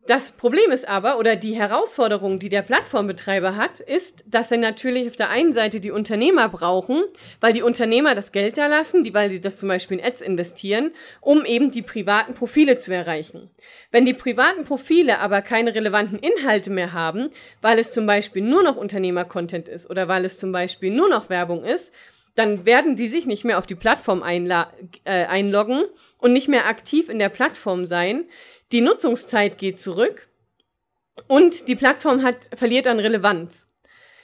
Das 0.07 0.31
Problem 0.31 0.71
ist 0.71 0.87
aber, 0.87 1.19
oder 1.19 1.35
die 1.35 1.53
Herausforderung, 1.53 2.39
die 2.39 2.47
der 2.47 2.61
Plattformbetreiber 2.61 3.57
hat, 3.57 3.81
ist, 3.81 4.23
dass 4.25 4.49
er 4.49 4.57
natürlich 4.57 5.05
auf 5.09 5.17
der 5.17 5.29
einen 5.29 5.51
Seite 5.51 5.81
die 5.81 5.91
Unternehmer 5.91 6.47
brauchen, 6.47 7.03
weil 7.41 7.51
die 7.51 7.61
Unternehmer 7.61 8.15
das 8.15 8.31
Geld 8.31 8.57
da 8.57 8.67
lassen, 8.67 9.03
die, 9.03 9.13
weil 9.13 9.29
sie 9.29 9.41
das 9.41 9.57
zum 9.57 9.67
Beispiel 9.67 9.99
in 9.99 10.05
Ads 10.05 10.21
investieren, 10.21 10.91
um 11.19 11.43
eben 11.43 11.71
die 11.71 11.81
privaten 11.81 12.35
Profile 12.35 12.77
zu 12.77 12.93
erreichen. 12.93 13.49
Wenn 13.91 14.05
die 14.05 14.13
privaten 14.13 14.63
Profile 14.63 15.19
aber 15.19 15.41
keine 15.41 15.75
relevanten 15.75 16.19
Inhalte 16.19 16.71
mehr 16.71 16.93
haben, 16.93 17.29
weil 17.61 17.77
es 17.77 17.91
zum 17.91 18.05
Beispiel 18.05 18.43
nur 18.43 18.63
noch 18.63 18.77
Unternehmer-Content 18.77 19.67
ist 19.67 19.89
oder 19.89 20.07
weil 20.07 20.23
es 20.23 20.39
zum 20.39 20.53
Beispiel 20.53 20.89
nur 20.89 21.09
noch 21.09 21.29
Werbung 21.29 21.65
ist, 21.65 21.91
dann 22.37 22.67
werden 22.67 22.95
die 22.95 23.07
sich 23.07 23.25
nicht 23.25 23.45
mehr 23.45 23.57
auf 23.57 23.65
die 23.65 23.75
Plattform 23.75 24.21
äh, 24.21 24.61
einloggen 25.03 25.85
und 26.19 26.33
nicht 26.33 26.47
mehr 26.47 26.67
aktiv 26.67 27.09
in 27.09 27.17
der 27.17 27.29
Plattform 27.29 27.87
sein, 27.87 28.25
die 28.71 28.81
Nutzungszeit 28.81 29.57
geht 29.57 29.81
zurück 29.81 30.27
und 31.27 31.67
die 31.67 31.75
Plattform 31.75 32.21
hat, 32.23 32.49
verliert 32.53 32.85
an 32.85 32.99
Relevanz. 32.99 33.67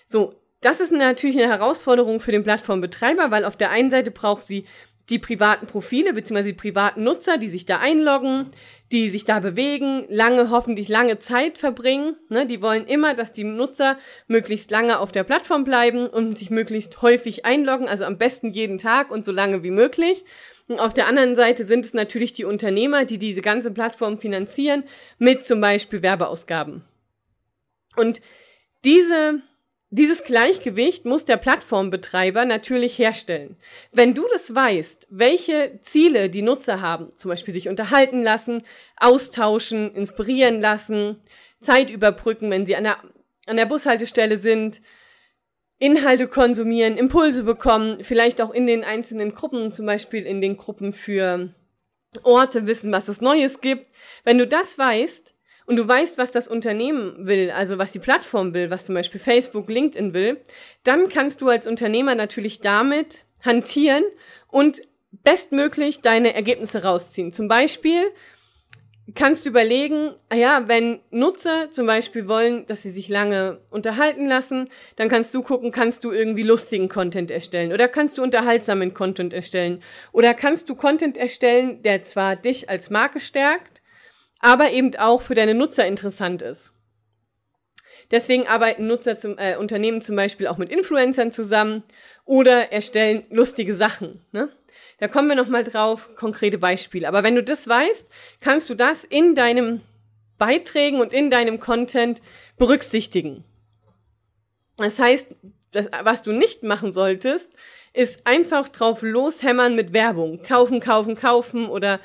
So, 0.05 0.35
das 0.61 0.79
ist 0.79 0.91
natürlich 0.91 1.41
eine 1.41 1.51
Herausforderung 1.51 2.19
für 2.19 2.31
den 2.31 2.43
Plattformbetreiber, 2.43 3.31
weil 3.31 3.45
auf 3.45 3.57
der 3.57 3.71
einen 3.71 3.89
Seite 3.89 4.11
braucht 4.11 4.43
sie 4.43 4.65
die 5.09 5.19
privaten 5.19 5.67
Profile 5.67 6.13
bzw. 6.13 6.43
die 6.43 6.53
privaten 6.53 7.03
Nutzer, 7.03 7.37
die 7.37 7.49
sich 7.49 7.65
da 7.65 7.79
einloggen, 7.79 8.51
die 8.91 9.09
sich 9.09 9.25
da 9.25 9.39
bewegen, 9.39 10.05
lange, 10.07 10.49
hoffentlich 10.49 10.87
lange 10.87 11.19
Zeit 11.19 11.57
verbringen. 11.57 12.15
Ne? 12.29 12.45
Die 12.45 12.61
wollen 12.61 12.85
immer, 12.85 13.13
dass 13.13 13.33
die 13.33 13.43
Nutzer 13.43 13.97
möglichst 14.27 14.71
lange 14.71 14.99
auf 14.99 15.11
der 15.11 15.23
Plattform 15.23 15.63
bleiben 15.63 16.07
und 16.07 16.37
sich 16.37 16.49
möglichst 16.49 17.01
häufig 17.01 17.45
einloggen, 17.45 17.87
also 17.87 18.05
am 18.05 18.17
besten 18.17 18.51
jeden 18.51 18.77
Tag 18.77 19.11
und 19.11 19.25
so 19.25 19.31
lange 19.31 19.63
wie 19.63 19.71
möglich. 19.71 20.23
Und 20.67 20.79
auf 20.79 20.93
der 20.93 21.07
anderen 21.07 21.35
Seite 21.35 21.65
sind 21.65 21.85
es 21.85 21.93
natürlich 21.93 22.31
die 22.31 22.45
Unternehmer, 22.45 23.03
die 23.03 23.17
diese 23.17 23.41
ganze 23.41 23.71
Plattform 23.71 24.19
finanzieren, 24.19 24.83
mit 25.17 25.43
zum 25.43 25.59
Beispiel 25.59 26.01
Werbeausgaben. 26.01 26.83
Und 27.97 28.21
diese 28.85 29.41
dieses 29.95 30.23
Gleichgewicht 30.23 31.05
muss 31.05 31.23
der 31.23 31.37
Plattformbetreiber 31.37 32.45
natürlich 32.45 32.97
herstellen. 32.97 33.57
Wenn 33.91 34.15
du 34.15 34.25
das 34.31 34.55
weißt, 34.55 35.05
welche 35.11 35.79
Ziele 35.83 36.31
die 36.31 36.41
Nutzer 36.41 36.81
haben, 36.81 37.15
zum 37.15 37.29
Beispiel 37.29 37.53
sich 37.53 37.69
unterhalten 37.69 38.23
lassen, 38.23 38.63
austauschen, 38.97 39.93
inspirieren 39.93 40.59
lassen, 40.59 41.21
Zeit 41.61 41.91
überbrücken, 41.91 42.49
wenn 42.49 42.65
sie 42.65 42.75
an 42.75 42.85
der, 42.85 42.97
an 43.45 43.55
der 43.55 43.67
Bushaltestelle 43.67 44.37
sind, 44.37 44.81
Inhalte 45.77 46.27
konsumieren, 46.27 46.97
Impulse 46.97 47.43
bekommen, 47.43 48.03
vielleicht 48.03 48.41
auch 48.41 48.51
in 48.51 48.65
den 48.65 48.83
einzelnen 48.83 49.35
Gruppen, 49.35 49.73
zum 49.73 49.85
Beispiel 49.85 50.25
in 50.25 50.41
den 50.41 50.57
Gruppen 50.57 50.93
für 50.93 51.53
Orte 52.23 52.65
wissen, 52.65 52.91
was 52.91 53.09
es 53.09 53.21
Neues 53.21 53.61
gibt. 53.61 53.85
Wenn 54.23 54.39
du 54.39 54.47
das 54.47 54.75
weißt, 54.75 55.32
und 55.65 55.77
du 55.77 55.87
weißt, 55.87 56.17
was 56.17 56.31
das 56.31 56.47
Unternehmen 56.47 57.25
will, 57.25 57.51
also 57.51 57.77
was 57.77 57.91
die 57.91 57.99
Plattform 57.99 58.53
will, 58.53 58.69
was 58.69 58.85
zum 58.85 58.95
Beispiel 58.95 59.19
Facebook, 59.19 59.69
LinkedIn 59.69 60.13
will, 60.13 60.41
dann 60.83 61.09
kannst 61.09 61.41
du 61.41 61.47
als 61.47 61.67
Unternehmer 61.67 62.15
natürlich 62.15 62.59
damit 62.59 63.23
hantieren 63.41 64.03
und 64.47 64.81
bestmöglich 65.23 66.01
deine 66.01 66.33
Ergebnisse 66.33 66.83
rausziehen. 66.83 67.31
Zum 67.31 67.47
Beispiel 67.47 68.11
kannst 69.15 69.45
du 69.45 69.49
überlegen, 69.49 70.15
ah 70.29 70.35
ja, 70.35 70.67
wenn 70.67 71.01
Nutzer 71.11 71.69
zum 71.69 71.85
Beispiel 71.85 72.27
wollen, 72.27 72.65
dass 72.67 72.83
sie 72.83 72.89
sich 72.89 73.09
lange 73.09 73.59
unterhalten 73.69 74.27
lassen, 74.27 74.69
dann 74.95 75.09
kannst 75.09 75.33
du 75.35 75.43
gucken, 75.43 75.71
kannst 75.71 76.03
du 76.03 76.11
irgendwie 76.11 76.43
lustigen 76.43 76.87
Content 76.87 77.29
erstellen 77.29 77.73
oder 77.73 77.89
kannst 77.89 78.17
du 78.17 78.23
unterhaltsamen 78.23 78.93
Content 78.93 79.33
erstellen 79.33 79.83
oder 80.13 80.33
kannst 80.33 80.69
du 80.69 80.75
Content 80.75 81.17
erstellen, 81.17 81.83
der 81.83 82.01
zwar 82.01 82.35
dich 82.37 82.69
als 82.69 82.89
Marke 82.89 83.19
stärkt, 83.19 83.82
aber 84.43 84.71
eben 84.71 84.93
auch 84.97 85.21
für 85.21 85.35
deine 85.35 85.53
Nutzer 85.53 85.87
interessant 85.87 86.41
ist. 86.41 86.73
Deswegen 88.11 88.45
arbeiten 88.45 88.87
Nutzer 88.87 89.17
zum, 89.17 89.37
äh, 89.37 89.55
Unternehmen 89.55 90.01
zum 90.01 90.17
Beispiel 90.17 90.47
auch 90.47 90.57
mit 90.57 90.69
Influencern 90.69 91.31
zusammen 91.31 91.83
oder 92.25 92.73
erstellen 92.73 93.23
lustige 93.29 93.73
Sachen. 93.73 94.19
Ne? 94.33 94.49
Da 94.99 95.07
kommen 95.07 95.29
wir 95.29 95.37
nochmal 95.37 95.63
drauf, 95.63 96.09
konkrete 96.17 96.57
Beispiele. 96.57 97.07
Aber 97.07 97.23
wenn 97.23 97.35
du 97.35 97.41
das 97.41 97.69
weißt, 97.69 98.05
kannst 98.41 98.69
du 98.69 98.75
das 98.75 99.05
in 99.05 99.33
deinem 99.33 99.79
Beiträgen 100.37 100.99
und 100.99 101.13
in 101.13 101.29
deinem 101.29 101.61
Content 101.61 102.21
berücksichtigen. 102.57 103.45
Das 104.75 104.99
heißt, 104.99 105.33
das, 105.71 105.89
was 106.03 106.21
du 106.21 106.33
nicht 106.33 106.63
machen 106.63 106.91
solltest, 106.91 107.53
ist 107.93 108.27
einfach 108.27 108.67
drauf 108.67 109.03
loshämmern 109.03 109.73
mit 109.73 109.93
Werbung. 109.93 110.43
Kaufen, 110.43 110.81
kaufen, 110.81 111.15
kaufen 111.15 111.69
oder 111.69 112.01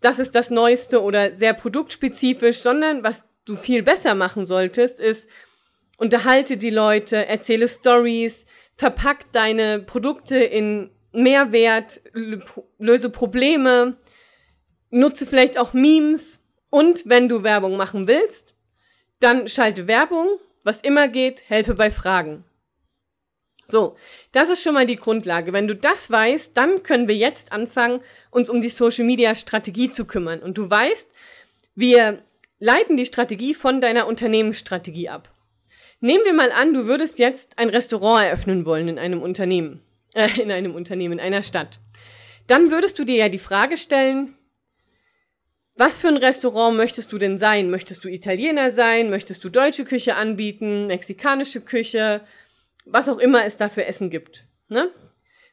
das 0.00 0.18
ist 0.18 0.34
das 0.34 0.50
Neueste 0.50 1.02
oder 1.02 1.34
sehr 1.34 1.54
produktspezifisch, 1.54 2.58
sondern 2.58 3.02
was 3.02 3.24
du 3.44 3.56
viel 3.56 3.82
besser 3.82 4.14
machen 4.14 4.46
solltest, 4.46 5.00
ist, 5.00 5.28
unterhalte 5.96 6.56
die 6.56 6.70
Leute, 6.70 7.26
erzähle 7.26 7.68
Stories, 7.68 8.46
verpack 8.76 9.32
deine 9.32 9.80
Produkte 9.80 10.36
in 10.36 10.90
Mehrwert, 11.12 12.00
löse 12.78 13.10
Probleme, 13.10 13.96
nutze 14.90 15.26
vielleicht 15.26 15.58
auch 15.58 15.72
Memes 15.72 16.40
und 16.70 17.02
wenn 17.06 17.28
du 17.28 17.42
Werbung 17.42 17.76
machen 17.76 18.06
willst, 18.06 18.54
dann 19.20 19.48
schalte 19.48 19.88
Werbung, 19.88 20.38
was 20.62 20.80
immer 20.80 21.08
geht, 21.08 21.48
helfe 21.48 21.74
bei 21.74 21.90
Fragen. 21.90 22.44
So, 23.70 23.96
das 24.32 24.48
ist 24.48 24.62
schon 24.62 24.72
mal 24.72 24.86
die 24.86 24.96
Grundlage. 24.96 25.52
Wenn 25.52 25.68
du 25.68 25.76
das 25.76 26.10
weißt, 26.10 26.56
dann 26.56 26.82
können 26.82 27.06
wir 27.06 27.16
jetzt 27.16 27.52
anfangen, 27.52 28.00
uns 28.30 28.48
um 28.48 28.62
die 28.62 28.70
Social 28.70 29.04
Media 29.04 29.34
Strategie 29.34 29.90
zu 29.90 30.06
kümmern. 30.06 30.40
Und 30.40 30.56
du 30.56 30.70
weißt, 30.70 31.10
wir 31.74 32.22
leiten 32.58 32.96
die 32.96 33.04
Strategie 33.04 33.52
von 33.52 33.82
deiner 33.82 34.06
Unternehmensstrategie 34.06 35.10
ab. 35.10 35.30
Nehmen 36.00 36.24
wir 36.24 36.32
mal 36.32 36.50
an, 36.50 36.72
du 36.72 36.86
würdest 36.86 37.18
jetzt 37.18 37.58
ein 37.58 37.68
Restaurant 37.68 38.24
eröffnen 38.24 38.64
wollen 38.64 38.88
in 38.88 38.98
einem 38.98 39.20
Unternehmen, 39.20 39.82
äh, 40.14 40.40
in 40.40 40.50
einem 40.50 40.74
Unternehmen, 40.74 41.18
in 41.18 41.20
einer 41.20 41.42
Stadt. 41.42 41.78
Dann 42.46 42.70
würdest 42.70 42.98
du 42.98 43.04
dir 43.04 43.16
ja 43.16 43.28
die 43.28 43.38
Frage 43.38 43.76
stellen, 43.76 44.34
was 45.74 45.98
für 45.98 46.08
ein 46.08 46.16
Restaurant 46.16 46.76
möchtest 46.76 47.12
du 47.12 47.18
denn 47.18 47.36
sein? 47.36 47.70
Möchtest 47.70 48.02
du 48.02 48.08
Italiener 48.08 48.70
sein? 48.70 49.10
Möchtest 49.10 49.44
du 49.44 49.50
deutsche 49.50 49.84
Küche 49.84 50.14
anbieten? 50.14 50.86
Mexikanische 50.86 51.60
Küche? 51.60 52.22
Was 52.90 53.08
auch 53.08 53.18
immer 53.18 53.44
es 53.44 53.56
da 53.56 53.68
für 53.68 53.84
Essen 53.84 54.10
gibt. 54.10 54.44
Ne? 54.68 54.90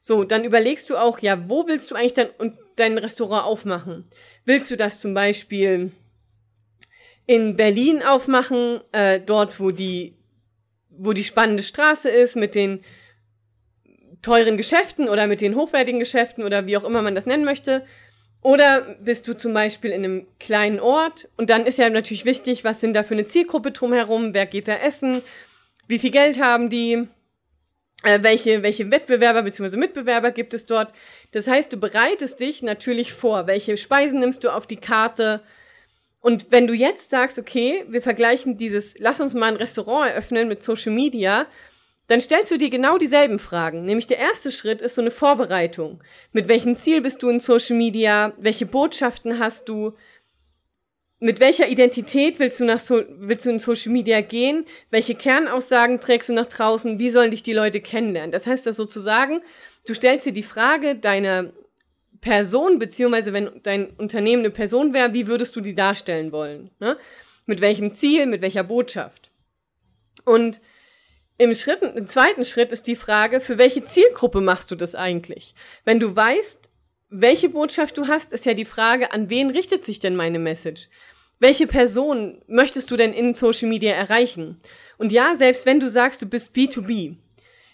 So, 0.02 0.24
dann 0.24 0.44
überlegst 0.44 0.90
du 0.90 0.98
auch, 0.98 1.20
ja, 1.20 1.50
wo 1.50 1.68
willst 1.68 1.90
du 1.92 1.96
eigentlich 1.96 2.14
dein, 2.14 2.30
dein 2.76 2.98
Restaurant 2.98 3.46
aufmachen? 3.46 4.06
Willst 4.46 4.70
du 4.70 4.78
das 4.78 5.00
zum 5.00 5.14
Beispiel 5.14 5.92
in 7.26 7.56
Berlin 7.56 8.04
aufmachen, 8.04 8.82
äh, 8.92 9.20
dort, 9.20 9.60
wo 9.60 9.72
die, 9.72 10.16
wo 10.90 11.14
die 11.14 11.24
spannende 11.24 11.64
Straße 11.64 12.10
ist, 12.10 12.36
mit 12.36 12.56
den 12.56 12.84
teuren 14.22 14.58
Geschäften 14.58 15.10
oder 15.10 15.28
mit 15.28 15.42
den 15.42 15.56
hochwertigen 15.56 16.00
Geschäften 16.00 16.44
oder 16.44 16.66
wie 16.68 16.78
auch 16.78 16.84
immer 16.84 17.02
man 17.02 17.16
das 17.16 17.26
nennen 17.26 17.46
möchte? 17.46 17.86
Oder 18.42 18.82
bist 19.02 19.28
du 19.28 19.36
zum 19.36 19.56
Beispiel 19.56 19.90
in 19.90 20.04
einem 20.04 20.28
kleinen 20.40 20.80
Ort 20.80 21.30
und 21.36 21.50
dann 21.50 21.66
ist 21.66 21.80
ja 21.80 21.90
natürlich 21.90 22.26
wichtig, 22.26 22.64
was 22.64 22.80
sind 22.80 22.94
da 22.94 23.04
für 23.04 23.16
eine 23.16 23.26
Zielgruppe 23.26 23.72
drumherum, 23.72 24.36
wer 24.36 24.46
geht 24.46 24.68
da 24.68 24.76
essen, 24.76 25.24
wie 25.88 25.98
viel 25.98 26.12
Geld 26.12 26.40
haben 26.40 26.70
die, 26.70 27.08
welche, 28.06 28.64
welche 28.64 28.92
Wettbewerber 28.92 29.44
bzw. 29.44 29.78
Mitbewerber 29.78 30.32
gibt 30.32 30.54
es 30.54 30.66
dort. 30.66 30.94
Das 31.32 31.48
heißt, 31.48 31.74
du 31.74 31.78
bereitest 31.78 32.40
dich 32.40 32.62
natürlich 32.62 33.14
vor, 33.14 33.48
welche 33.48 33.78
Speisen 33.78 34.20
nimmst 34.20 34.44
du 34.44 34.50
auf 34.50 34.68
die 34.68 34.78
Karte. 34.78 35.42
Und 36.22 36.52
wenn 36.52 36.68
du 36.68 36.74
jetzt 36.74 37.10
sagst, 37.10 37.38
okay, 37.38 37.86
wir 37.88 38.02
vergleichen 38.02 38.58
dieses, 38.58 38.96
lass 38.98 39.22
uns 39.22 39.34
mal 39.34 39.48
ein 39.48 39.58
Restaurant 39.58 40.10
eröffnen 40.10 40.48
mit 40.48 40.64
Social 40.64 40.94
Media, 40.94 41.48
dann 42.08 42.22
stellst 42.22 42.52
du 42.52 42.58
dir 42.58 42.70
genau 42.70 42.98
dieselben 42.98 43.40
Fragen. 43.40 43.86
Nämlich 43.86 44.08
der 44.08 44.20
erste 44.20 44.52
Schritt 44.52 44.82
ist 44.82 44.96
so 44.96 45.02
eine 45.02 45.12
Vorbereitung. 45.12 46.04
Mit 46.32 46.48
welchem 46.48 46.76
Ziel 46.76 47.02
bist 47.02 47.24
du 47.24 47.30
in 47.30 47.40
Social 47.40 47.76
Media? 47.76 48.34
Welche 48.38 48.66
Botschaften 48.66 49.40
hast 49.40 49.70
du? 49.70 49.94
Mit 51.26 51.40
welcher 51.40 51.68
Identität 51.68 52.38
willst 52.38 52.60
du 52.60 52.66
nach 52.66 52.80
so, 52.80 53.04
willst 53.10 53.48
du 53.48 53.50
in 53.50 53.58
Social 53.58 53.92
Media 53.92 54.22
gehen? 54.22 54.64
Welche 54.92 55.16
Kernaussagen 55.16 56.00
trägst 56.00 56.30
du 56.30 56.34
nach 56.34 56.46
draußen? 56.46 57.00
Wie 57.00 57.10
sollen 57.10 57.32
dich 57.32 57.42
die 57.42 57.54
Leute 57.54 57.82
kennenlernen? 57.82 58.32
Das 58.32 58.46
heißt, 58.46 58.68
das 58.68 58.76
sozusagen, 58.76 59.42
du 59.88 59.96
stellst 59.96 60.28
dir 60.28 60.34
die 60.34 60.44
Frage 60.44 60.94
deiner 60.96 61.52
Person, 62.22 62.78
beziehungsweise 62.78 63.34
wenn 63.34 63.50
dein 63.64 63.90
Unternehmen 63.98 64.44
eine 64.44 64.52
Person 64.52 64.94
wäre, 64.94 65.14
wie 65.14 65.26
würdest 65.26 65.56
du 65.56 65.62
die 65.62 65.74
darstellen 65.74 66.32
wollen? 66.32 66.70
Ne? 66.80 66.96
Mit 67.48 67.60
welchem 67.60 67.96
Ziel, 67.96 68.28
mit 68.28 68.44
welcher 68.44 68.64
Botschaft? 68.64 69.32
Und 70.26 70.62
im, 71.40 71.56
Schritt, 71.56 71.82
im 71.82 72.06
zweiten 72.06 72.46
Schritt 72.46 72.72
ist 72.72 72.86
die 72.86 72.96
Frage, 72.96 73.42
für 73.42 73.58
welche 73.58 73.84
Zielgruppe 73.84 74.42
machst 74.42 74.70
du 74.70 74.76
das 74.76 74.94
eigentlich? 74.94 75.56
Wenn 75.86 76.00
du 76.00 76.16
weißt, 76.16 76.70
welche 77.10 77.50
Botschaft 77.50 77.98
du 77.98 78.08
hast, 78.08 78.32
ist 78.32 78.46
ja 78.46 78.54
die 78.54 78.66
Frage, 78.66 79.12
an 79.12 79.30
wen 79.30 79.50
richtet 79.50 79.86
sich 79.86 80.00
denn 80.00 80.16
meine 80.16 80.40
Message? 80.40 80.90
Welche 81.40 81.68
Person 81.68 82.42
möchtest 82.48 82.90
du 82.92 82.98
denn 82.98 83.14
in 83.14 83.34
Social 83.34 83.70
Media 83.70 83.92
erreichen? 83.94 84.58
Und 84.98 85.12
ja, 85.12 85.36
selbst 85.36 85.66
wenn 85.66 85.80
du 85.80 85.90
sagst, 85.90 86.22
du 86.22 86.26
bist 86.26 86.56
B2B, 86.56 87.16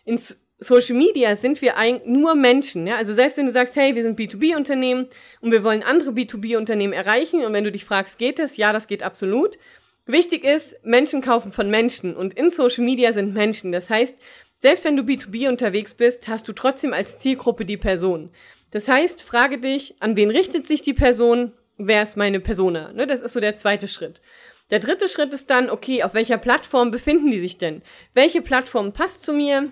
in 0.05 0.17
Social 0.63 0.95
Media 0.95 1.35
sind 1.35 1.61
wir 1.61 1.77
eigentlich 1.77 2.07
nur 2.07 2.35
Menschen. 2.35 2.87
Ja? 2.87 2.97
Also 2.97 3.13
selbst 3.13 3.37
wenn 3.37 3.47
du 3.47 3.51
sagst, 3.51 3.75
hey, 3.75 3.95
wir 3.95 4.03
sind 4.03 4.19
B2B-Unternehmen 4.19 5.07
und 5.41 5.51
wir 5.51 5.63
wollen 5.63 5.83
andere 5.83 6.11
B2B-Unternehmen 6.11 6.93
erreichen 6.93 7.43
und 7.43 7.53
wenn 7.53 7.63
du 7.63 7.71
dich 7.71 7.85
fragst, 7.85 8.17
geht 8.17 8.39
das? 8.39 8.57
Ja, 8.57 8.71
das 8.71 8.87
geht 8.87 9.03
absolut. 9.03 9.57
Wichtig 10.05 10.43
ist, 10.43 10.75
Menschen 10.83 11.21
kaufen 11.21 11.51
von 11.51 11.69
Menschen 11.69 12.15
und 12.15 12.33
in 12.33 12.49
Social 12.49 12.83
Media 12.83 13.13
sind 13.13 13.33
Menschen. 13.33 13.71
Das 13.71 13.89
heißt, 13.89 14.15
selbst 14.59 14.85
wenn 14.85 14.97
du 14.97 15.03
B2B 15.03 15.49
unterwegs 15.49 15.95
bist, 15.95 16.27
hast 16.27 16.47
du 16.47 16.53
trotzdem 16.53 16.93
als 16.93 17.19
Zielgruppe 17.19 17.65
die 17.65 17.77
Person. 17.77 18.29
Das 18.69 18.87
heißt, 18.87 19.23
frage 19.23 19.57
dich, 19.57 19.95
an 19.99 20.15
wen 20.15 20.29
richtet 20.29 20.67
sich 20.67 20.81
die 20.81 20.93
Person? 20.93 21.53
Wer 21.83 22.03
ist 22.03 22.15
meine 22.15 22.39
Persona? 22.39 22.93
Ne, 22.93 23.07
das 23.07 23.21
ist 23.21 23.33
so 23.33 23.39
der 23.39 23.57
zweite 23.57 23.87
Schritt. 23.87 24.21
Der 24.69 24.79
dritte 24.79 25.09
Schritt 25.09 25.33
ist 25.33 25.49
dann, 25.49 25.71
okay, 25.71 26.03
auf 26.03 26.13
welcher 26.13 26.37
Plattform 26.37 26.91
befinden 26.91 27.31
die 27.31 27.39
sich 27.39 27.57
denn? 27.57 27.81
Welche 28.13 28.43
Plattform 28.43 28.93
passt 28.93 29.23
zu 29.23 29.33
mir? 29.33 29.71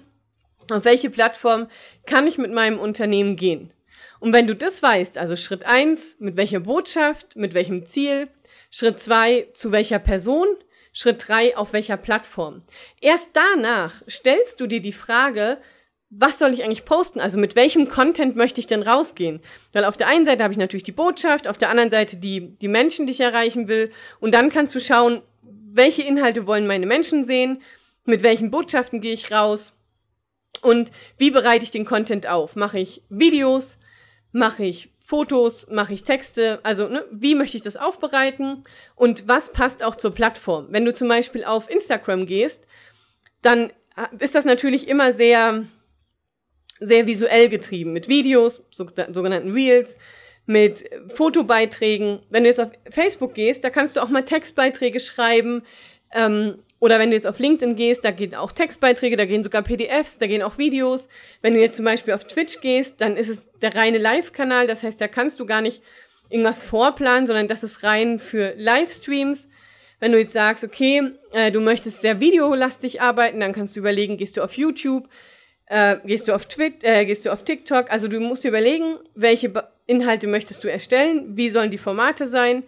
Auf 0.71 0.85
welche 0.85 1.11
Plattform 1.11 1.67
kann 2.07 2.25
ich 2.25 2.39
mit 2.39 2.51
meinem 2.51 2.79
Unternehmen 2.79 3.35
gehen? 3.35 3.71
Und 4.19 4.33
wenn 4.33 4.47
du 4.47 4.55
das 4.55 4.81
weißt, 4.81 5.19
also 5.19 5.35
Schritt 5.35 5.65
eins, 5.65 6.15
mit 6.19 6.35
welcher 6.35 6.61
Botschaft, 6.61 7.35
mit 7.35 7.53
welchem 7.53 7.85
Ziel, 7.85 8.27
Schritt 8.71 8.99
zwei, 8.99 9.47
zu 9.53 9.71
welcher 9.71 9.99
Person, 9.99 10.47
Schritt 10.93 11.27
drei, 11.27 11.55
auf 11.55 11.73
welcher 11.73 11.97
Plattform. 11.97 12.63
Erst 13.01 13.29
danach 13.33 14.01
stellst 14.09 14.59
du 14.59 14.65
dir 14.65 14.81
die 14.81 14.93
Frage, 14.93 15.59
was 16.09 16.39
soll 16.39 16.53
ich 16.53 16.63
eigentlich 16.63 16.85
posten? 16.85 17.19
Also 17.19 17.39
mit 17.39 17.55
welchem 17.55 17.87
Content 17.87 18.35
möchte 18.35 18.59
ich 18.59 18.67
denn 18.67 18.81
rausgehen? 18.81 19.41
Weil 19.73 19.85
auf 19.85 19.97
der 19.97 20.07
einen 20.07 20.25
Seite 20.25 20.43
habe 20.43 20.53
ich 20.53 20.59
natürlich 20.59 20.83
die 20.83 20.91
Botschaft, 20.91 21.47
auf 21.47 21.57
der 21.57 21.69
anderen 21.69 21.91
Seite 21.91 22.17
die, 22.17 22.57
die 22.57 22.67
Menschen, 22.67 23.05
die 23.05 23.11
ich 23.11 23.19
erreichen 23.19 23.67
will. 23.67 23.91
Und 24.19 24.33
dann 24.33 24.49
kannst 24.49 24.73
du 24.73 24.79
schauen, 24.79 25.21
welche 25.41 26.01
Inhalte 26.01 26.47
wollen 26.47 26.65
meine 26.65 26.87
Menschen 26.87 27.23
sehen, 27.23 27.61
mit 28.05 28.23
welchen 28.23 28.49
Botschaften 28.49 29.01
gehe 29.01 29.13
ich 29.13 29.31
raus 29.31 29.73
und 30.61 30.91
wie 31.17 31.31
bereite 31.31 31.63
ich 31.63 31.71
den 31.71 31.85
Content 31.85 32.27
auf? 32.27 32.55
Mache 32.55 32.79
ich 32.79 33.03
Videos? 33.09 33.77
Mache 34.31 34.65
ich 34.65 34.89
Fotos? 34.99 35.67
Mache 35.69 35.93
ich 35.93 36.03
Texte? 36.03 36.59
Also 36.63 36.87
ne, 36.87 37.05
wie 37.11 37.35
möchte 37.35 37.57
ich 37.57 37.63
das 37.63 37.77
aufbereiten? 37.77 38.63
Und 38.95 39.27
was 39.27 39.53
passt 39.53 39.83
auch 39.83 39.95
zur 39.95 40.13
Plattform? 40.13 40.67
Wenn 40.69 40.85
du 40.85 40.93
zum 40.93 41.07
Beispiel 41.07 41.43
auf 41.43 41.69
Instagram 41.69 42.25
gehst, 42.25 42.65
dann 43.41 43.71
ist 44.19 44.35
das 44.35 44.45
natürlich 44.45 44.87
immer 44.87 45.11
sehr 45.11 45.65
sehr 46.79 47.07
visuell 47.07 47.49
getrieben, 47.49 47.93
mit 47.93 48.07
Videos, 48.07 48.61
sogenannten 48.71 49.51
Reels, 49.51 49.97
mit 50.45 50.89
Fotobeiträgen. 51.13 52.19
Wenn 52.29 52.43
du 52.43 52.49
jetzt 52.49 52.59
auf 52.59 52.69
Facebook 52.89 53.35
gehst, 53.35 53.63
da 53.63 53.69
kannst 53.69 53.95
du 53.95 54.01
auch 54.01 54.09
mal 54.09 54.25
Textbeiträge 54.25 54.99
schreiben. 54.99 55.63
Ähm, 56.13 56.59
oder 56.79 56.97
wenn 56.97 57.09
du 57.09 57.15
jetzt 57.15 57.27
auf 57.27 57.39
LinkedIn 57.39 57.75
gehst, 57.75 58.05
da 58.05 58.11
gehen 58.11 58.33
auch 58.33 58.51
Textbeiträge, 58.53 59.17
da 59.17 59.25
gehen 59.25 59.43
sogar 59.43 59.61
PDFs, 59.61 60.17
da 60.17 60.27
gehen 60.27 60.41
auch 60.41 60.57
Videos. 60.57 61.09
Wenn 61.41 61.53
du 61.53 61.59
jetzt 61.59 61.75
zum 61.75 61.85
Beispiel 61.85 62.13
auf 62.13 62.25
Twitch 62.25 62.61
gehst, 62.61 63.01
dann 63.01 63.17
ist 63.17 63.29
es 63.29 63.41
der 63.61 63.75
reine 63.75 63.97
Live-Kanal. 63.97 64.65
Das 64.65 64.81
heißt, 64.81 64.99
da 64.99 65.07
kannst 65.07 65.39
du 65.39 65.45
gar 65.45 65.61
nicht 65.61 65.83
irgendwas 66.29 66.63
vorplanen, 66.63 67.27
sondern 67.27 67.47
das 67.47 67.63
ist 67.63 67.83
rein 67.83 68.19
für 68.19 68.53
Livestreams. 68.55 69.49
Wenn 69.99 70.13
du 70.13 70.19
jetzt 70.19 70.31
sagst, 70.31 70.63
okay, 70.63 71.11
äh, 71.33 71.51
du 71.51 71.59
möchtest 71.59 72.01
sehr 72.01 72.21
videolastig 72.21 73.01
arbeiten, 73.01 73.41
dann 73.41 73.53
kannst 73.53 73.75
du 73.75 73.81
überlegen, 73.81 74.17
gehst 74.17 74.37
du 74.37 74.41
auf 74.41 74.53
YouTube, 74.53 75.09
äh, 75.69 75.97
gehst 76.03 76.27
du 76.27 76.35
auf 76.35 76.47
Twitter, 76.47 76.87
äh, 76.87 77.05
gehst 77.05 77.25
du 77.25 77.31
auf 77.31 77.45
TikTok. 77.45 77.89
Also 77.89 78.07
du 78.07 78.19
musst 78.19 78.43
dir 78.43 78.49
überlegen, 78.49 78.97
welche 79.15 79.69
Inhalte 79.85 80.27
möchtest 80.27 80.63
du 80.63 80.69
erstellen, 80.69 81.37
wie 81.37 81.49
sollen 81.49 81.71
die 81.71 81.77
Formate 81.77 82.27
sein 82.27 82.63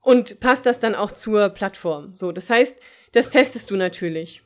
und 0.00 0.40
passt 0.40 0.64
das 0.64 0.78
dann 0.78 0.94
auch 0.94 1.12
zur 1.12 1.50
Plattform. 1.50 2.16
So, 2.16 2.32
das 2.32 2.48
heißt, 2.48 2.78
das 3.12 3.30
testest 3.30 3.70
du 3.70 3.76
natürlich. 3.76 4.42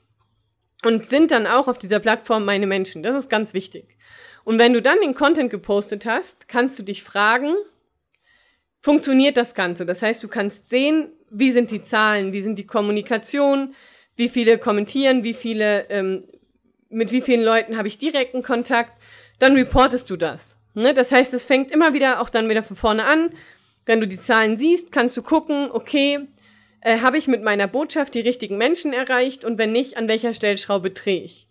Und 0.83 1.05
sind 1.05 1.31
dann 1.31 1.47
auch 1.47 1.69
auf 1.69 1.77
dieser 1.77 2.01
Plattform 2.01 2.47
meine 2.47 2.67
Menschen. 2.67 3.03
Das 3.03 3.15
ist 3.15 3.29
ganz 3.29 3.53
wichtig. 3.53 3.99
Und 4.45 4.59
wenn 4.59 4.73
du 4.73 4.81
dann 4.81 5.01
den 5.03 5.13
Content 5.13 5.51
gepostet 5.51 6.07
hast, 6.07 6.49
kannst 6.49 6.79
du 6.79 6.83
dich 6.83 7.03
fragen, 7.03 7.55
funktioniert 8.81 9.37
das 9.37 9.55
Ganze? 9.55 9.85
Das 9.85 10.01
heißt, 10.01 10.23
du 10.23 10.29
kannst 10.29 10.71
sehen, 10.71 11.13
wie 11.29 11.51
sind 11.51 11.71
die 11.71 11.83
Zahlen, 11.83 12.33
wie 12.33 12.41
sind 12.41 12.59
die 12.59 12.67
Kommunikation, 12.67 13.75
wie 14.17 14.31
viele 14.31 14.57
kommentieren, 14.57 15.23
wie 15.23 15.35
viele 15.35 15.89
ähm, 15.91 16.25
mit 16.91 17.13
wie 17.13 17.23
vielen 17.23 17.43
Leuten 17.43 17.77
habe 17.77 17.89
ich 17.89 17.99
direkten 17.99 18.43
Kontakt, 18.43 18.93
dann 19.39 19.55
reportest 19.55 20.11
du 20.11 20.17
das. 20.17 20.59
Ne? 20.75 20.93
Das 20.93 21.13
heißt, 21.13 21.33
es 21.35 21.45
fängt 21.45 21.71
immer 21.71 21.95
wieder 21.95 22.21
auch 22.21 22.29
dann 22.29 22.49
wieder 22.49 22.63
von 22.63 22.77
vorne 22.77 23.05
an. 23.05 23.33
Wenn 23.87 24.01
du 24.01 24.07
die 24.07 24.21
Zahlen 24.21 24.59
siehst, 24.59 24.93
kannst 24.93 25.17
du 25.17 25.23
gucken, 25.23 25.71
okay, 25.73 26.21
äh, 26.83 26.99
habe 26.99 27.19
ich 27.19 27.29
mit 27.29 27.43
meiner 27.43 27.67
Botschaft 27.67 28.15
die 28.15 28.21
richtigen 28.21 28.59
Menschen 28.59 28.93
erreicht 28.93 29.45
und 29.45 29.59
wenn 29.59 29.73
nicht, 29.73 29.97
an 29.97 30.09
welcher 30.09 30.35
Stellschraube 30.35 30.91
drehe 30.91 31.23
ich. 31.23 31.49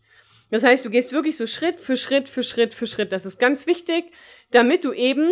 Das 0.52 0.64
heißt, 0.64 0.84
du 0.84 0.90
gehst 0.90 1.12
wirklich 1.12 1.38
so 1.38 1.48
Schritt 1.48 1.80
für 1.80 1.98
Schritt 1.98 2.28
für 2.28 2.44
Schritt 2.44 2.74
für 2.74 2.88
Schritt. 2.88 3.12
Das 3.12 3.26
ist 3.26 3.40
ganz 3.40 3.68
wichtig, 3.68 4.06
damit 4.52 4.84
du 4.84 4.94
eben 4.94 5.32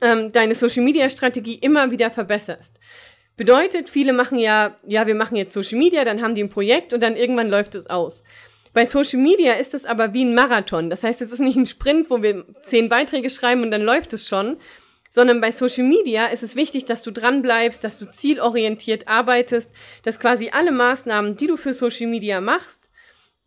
ähm, 0.00 0.32
deine 0.32 0.54
Social 0.54 0.82
Media 0.82 1.10
Strategie 1.10 1.56
immer 1.56 1.90
wieder 1.90 2.10
verbesserst. 2.10 2.78
Bedeutet, 3.36 3.90
viele 3.90 4.14
machen 4.14 4.38
ja, 4.38 4.76
ja, 4.86 5.06
wir 5.06 5.14
machen 5.14 5.36
jetzt 5.36 5.52
Social 5.52 5.78
Media, 5.78 6.04
dann 6.06 6.22
haben 6.22 6.34
die 6.34 6.42
ein 6.42 6.48
Projekt 6.48 6.94
und 6.94 7.02
dann 7.02 7.16
irgendwann 7.16 7.50
läuft 7.50 7.74
es 7.74 7.86
aus. 7.86 8.22
Bei 8.76 8.84
Social 8.84 9.20
Media 9.20 9.54
ist 9.54 9.72
es 9.72 9.86
aber 9.86 10.12
wie 10.12 10.22
ein 10.22 10.34
Marathon. 10.34 10.90
Das 10.90 11.02
heißt, 11.02 11.22
es 11.22 11.32
ist 11.32 11.38
nicht 11.38 11.56
ein 11.56 11.64
Sprint, 11.64 12.10
wo 12.10 12.22
wir 12.22 12.44
zehn 12.60 12.90
Beiträge 12.90 13.30
schreiben 13.30 13.62
und 13.62 13.70
dann 13.70 13.80
läuft 13.80 14.12
es 14.12 14.28
schon, 14.28 14.58
sondern 15.08 15.40
bei 15.40 15.50
Social 15.50 15.84
Media 15.84 16.26
ist 16.26 16.42
es 16.42 16.56
wichtig, 16.56 16.84
dass 16.84 17.02
du 17.02 17.10
dran 17.10 17.40
bleibst, 17.40 17.84
dass 17.84 17.98
du 17.98 18.04
zielorientiert 18.04 19.08
arbeitest, 19.08 19.70
dass 20.02 20.20
quasi 20.20 20.50
alle 20.52 20.72
Maßnahmen, 20.72 21.38
die 21.38 21.46
du 21.46 21.56
für 21.56 21.72
Social 21.72 22.06
Media 22.06 22.42
machst, 22.42 22.90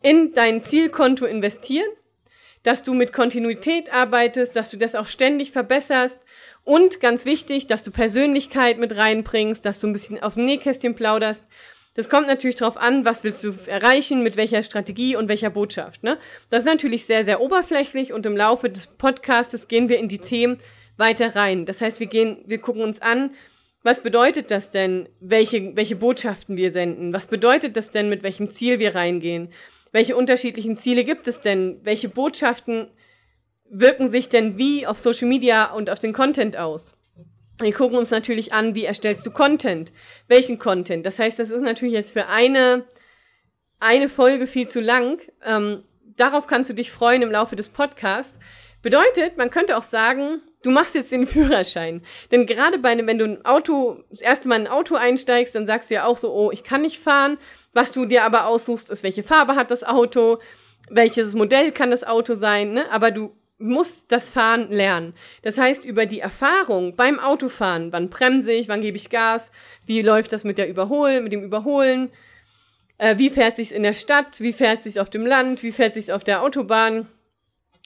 in 0.01 0.33
dein 0.33 0.63
Zielkonto 0.63 1.27
investieren, 1.27 1.91
dass 2.63 2.81
du 2.81 2.95
mit 2.95 3.13
Kontinuität 3.13 3.93
arbeitest, 3.93 4.55
dass 4.55 4.71
du 4.71 4.77
das 4.77 4.95
auch 4.95 5.05
ständig 5.05 5.51
verbesserst 5.51 6.19
und 6.63 7.01
ganz 7.01 7.25
wichtig, 7.25 7.67
dass 7.67 7.83
du 7.83 7.91
Persönlichkeit 7.91 8.79
mit 8.79 8.97
reinbringst, 8.97 9.63
dass 9.63 9.79
du 9.79 9.85
ein 9.85 9.93
bisschen 9.93 10.23
aus 10.23 10.33
dem 10.33 10.45
Nähkästchen 10.45 10.95
plauderst 10.95 11.43
das 11.95 12.09
kommt 12.09 12.27
natürlich 12.27 12.55
darauf 12.55 12.77
an, 12.77 13.03
was 13.03 13.23
willst 13.23 13.43
du 13.43 13.53
erreichen, 13.65 14.23
mit 14.23 14.37
welcher 14.37 14.63
Strategie 14.63 15.15
und 15.15 15.27
welcher 15.27 15.49
Botschaft. 15.49 16.03
Ne? 16.03 16.17
Das 16.49 16.61
ist 16.61 16.67
natürlich 16.67 17.05
sehr, 17.05 17.23
sehr 17.23 17.41
oberflächlich 17.41 18.13
und 18.13 18.25
im 18.25 18.37
Laufe 18.37 18.69
des 18.69 18.87
Podcastes 18.87 19.67
gehen 19.67 19.89
wir 19.89 19.99
in 19.99 20.07
die 20.07 20.19
Themen 20.19 20.59
weiter 20.97 21.35
rein. 21.35 21.65
Das 21.65 21.81
heißt, 21.81 21.99
wir 21.99 22.07
gehen, 22.07 22.43
wir 22.45 22.59
gucken 22.59 22.83
uns 22.83 23.01
an, 23.01 23.31
was 23.81 24.03
bedeutet 24.03 24.51
das 24.51 24.71
denn, 24.71 25.07
welche, 25.21 25.75
welche 25.75 25.95
Botschaften 25.95 26.57
wir 26.57 26.71
senden? 26.71 27.13
Was 27.13 27.27
bedeutet 27.27 27.77
das 27.77 27.91
denn, 27.91 28.09
mit 28.09 28.23
welchem 28.23 28.49
Ziel 28.49 28.79
wir 28.79 28.93
reingehen? 28.93 29.53
Welche 29.91 30.15
unterschiedlichen 30.17 30.77
Ziele 30.77 31.03
gibt 31.03 31.27
es 31.27 31.41
denn? 31.41 31.79
Welche 31.83 32.09
Botschaften 32.09 32.89
wirken 33.69 34.07
sich 34.07 34.29
denn 34.29 34.57
wie 34.57 34.85
auf 34.85 34.97
Social 34.97 35.27
Media 35.27 35.71
und 35.71 35.89
auf 35.89 35.99
den 35.99 36.13
Content 36.13 36.57
aus? 36.57 36.98
Wir 37.61 37.73
gucken 37.73 37.97
uns 37.97 38.09
natürlich 38.09 38.53
an, 38.53 38.73
wie 38.73 38.85
erstellst 38.85 39.25
du 39.25 39.31
Content? 39.31 39.91
Welchen 40.27 40.59
Content? 40.59 41.05
Das 41.05 41.19
heißt, 41.19 41.37
das 41.39 41.49
ist 41.49 41.61
natürlich 41.61 41.93
jetzt 41.93 42.11
für 42.11 42.27
eine, 42.27 42.85
eine 43.79 44.07
Folge 44.07 44.47
viel 44.47 44.69
zu 44.69 44.79
lang. 44.79 45.19
Ähm, 45.43 45.83
darauf 46.15 46.47
kannst 46.47 46.69
du 46.69 46.73
dich 46.73 46.89
freuen 46.89 47.21
im 47.21 47.31
Laufe 47.31 47.57
des 47.57 47.67
Podcasts. 47.67 48.39
Bedeutet, 48.81 49.37
man 49.37 49.49
könnte 49.49 49.75
auch 49.75 49.83
sagen, 49.83 50.41
du 50.63 50.71
machst 50.71 50.95
jetzt 50.95 51.11
den 51.11 51.27
Führerschein. 51.27 52.01
Denn 52.31 52.45
gerade 52.45 52.79
bei 52.79 52.89
einem, 52.89 53.07
wenn 53.07 53.19
du 53.19 53.25
ein 53.25 53.45
Auto, 53.45 54.05
das 54.09 54.21
erste 54.21 54.47
Mal 54.47 54.61
in 54.61 54.67
ein 54.67 54.71
Auto 54.71 54.95
einsteigst, 54.95 55.53
dann 55.53 55.65
sagst 55.65 55.89
du 55.89 55.95
ja 55.95 56.05
auch 56.05 56.17
so, 56.17 56.33
oh, 56.33 56.51
ich 56.51 56.63
kann 56.63 56.81
nicht 56.81 56.99
fahren. 56.99 57.37
Was 57.73 57.91
du 57.91 58.05
dir 58.05 58.23
aber 58.23 58.45
aussuchst, 58.45 58.89
ist, 58.89 59.03
welche 59.03 59.23
Farbe 59.23 59.55
hat 59.55 59.69
das 59.69 59.83
Auto, 59.83 60.39
welches 60.89 61.33
Modell 61.33 61.73
kann 61.73 61.91
das 61.91 62.05
Auto 62.05 62.35
sein, 62.35 62.71
ne? 62.71 62.89
Aber 62.89 63.11
du 63.11 63.35
muss 63.59 64.07
das 64.07 64.29
Fahren 64.29 64.71
lernen. 64.71 65.13
Das 65.41 65.57
heißt, 65.57 65.83
über 65.83 66.05
die 66.05 66.21
Erfahrung 66.21 66.95
beim 66.95 67.19
Autofahren, 67.19 67.91
wann 67.91 68.09
bremse 68.09 68.53
ich, 68.53 68.69
wann 68.69 68.81
gebe 68.81 68.97
ich 68.97 69.09
Gas, 69.09 69.51
wie 69.85 70.01
läuft 70.01 70.31
das 70.31 70.45
mit 70.45 70.57
der 70.57 70.69
Überholen, 70.69 71.23
mit 71.23 71.33
dem 71.33 71.43
Überholen, 71.43 72.09
äh, 72.97 73.17
wie 73.17 73.29
fährt 73.29 73.57
sich's 73.57 73.71
in 73.71 73.83
der 73.83 73.93
Stadt, 73.93 74.39
wie 74.39 74.53
fährt 74.53 74.81
sich's 74.81 74.97
auf 74.97 75.09
dem 75.09 75.25
Land, 75.25 75.61
wie 75.61 75.73
fährt 75.73 75.93
sich's 75.93 76.09
auf 76.09 76.23
der 76.23 76.41
Autobahn. 76.41 77.07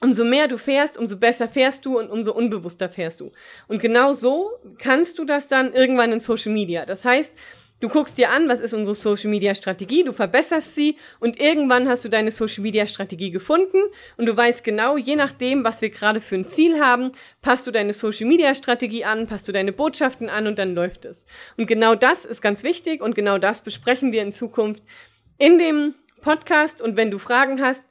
Umso 0.01 0.25
mehr 0.25 0.47
du 0.47 0.57
fährst, 0.57 0.97
umso 0.97 1.17
besser 1.17 1.47
fährst 1.47 1.85
du 1.85 1.97
und 1.97 2.09
umso 2.11 2.33
unbewusster 2.33 2.89
fährst 2.89 3.21
du. 3.21 3.31
Und 3.67 3.81
genau 3.81 4.13
so 4.13 4.51
kannst 4.77 5.17
du 5.17 5.25
das 5.25 5.47
dann 5.47 5.73
irgendwann 5.73 6.11
in 6.11 6.19
Social 6.19 6.51
Media. 6.51 6.85
Das 6.85 7.05
heißt, 7.05 7.33
Du 7.83 7.89
guckst 7.89 8.17
dir 8.17 8.29
an, 8.29 8.47
was 8.47 8.61
ist 8.61 8.73
unsere 8.73 8.95
Social 8.95 9.29
Media 9.29 9.53
Strategie, 9.53 10.05
du 10.05 10.13
verbesserst 10.13 10.73
sie 10.73 10.95
und 11.19 11.37
irgendwann 11.37 11.89
hast 11.89 12.05
du 12.05 12.07
deine 12.07 12.31
Social 12.31 12.63
Media 12.63 12.87
Strategie 12.87 13.29
gefunden 13.29 13.77
und 14.15 14.25
du 14.25 14.37
weißt 14.37 14.63
genau, 14.63 14.95
je 14.95 15.17
nachdem, 15.17 15.65
was 15.65 15.81
wir 15.81 15.89
gerade 15.89 16.21
für 16.21 16.35
ein 16.35 16.47
Ziel 16.47 16.79
haben, 16.79 17.11
passt 17.41 17.67
du 17.67 17.71
deine 17.71 17.91
Social 17.91 18.25
Media 18.25 18.55
Strategie 18.55 19.03
an, 19.03 19.27
passt 19.27 19.49
du 19.49 19.51
deine 19.51 19.73
Botschaften 19.73 20.29
an 20.29 20.47
und 20.47 20.59
dann 20.59 20.75
läuft 20.75 21.03
es. 21.03 21.25
Und 21.57 21.67
genau 21.67 21.93
das 21.93 22.23
ist 22.23 22.41
ganz 22.41 22.63
wichtig 22.63 23.01
und 23.01 23.15
genau 23.15 23.37
das 23.37 23.59
besprechen 23.59 24.13
wir 24.13 24.21
in 24.21 24.31
Zukunft 24.31 24.81
in 25.37 25.57
dem 25.57 25.93
Podcast 26.21 26.81
und 26.81 26.95
wenn 26.95 27.11
du 27.11 27.19
Fragen 27.19 27.61
hast, 27.61 27.83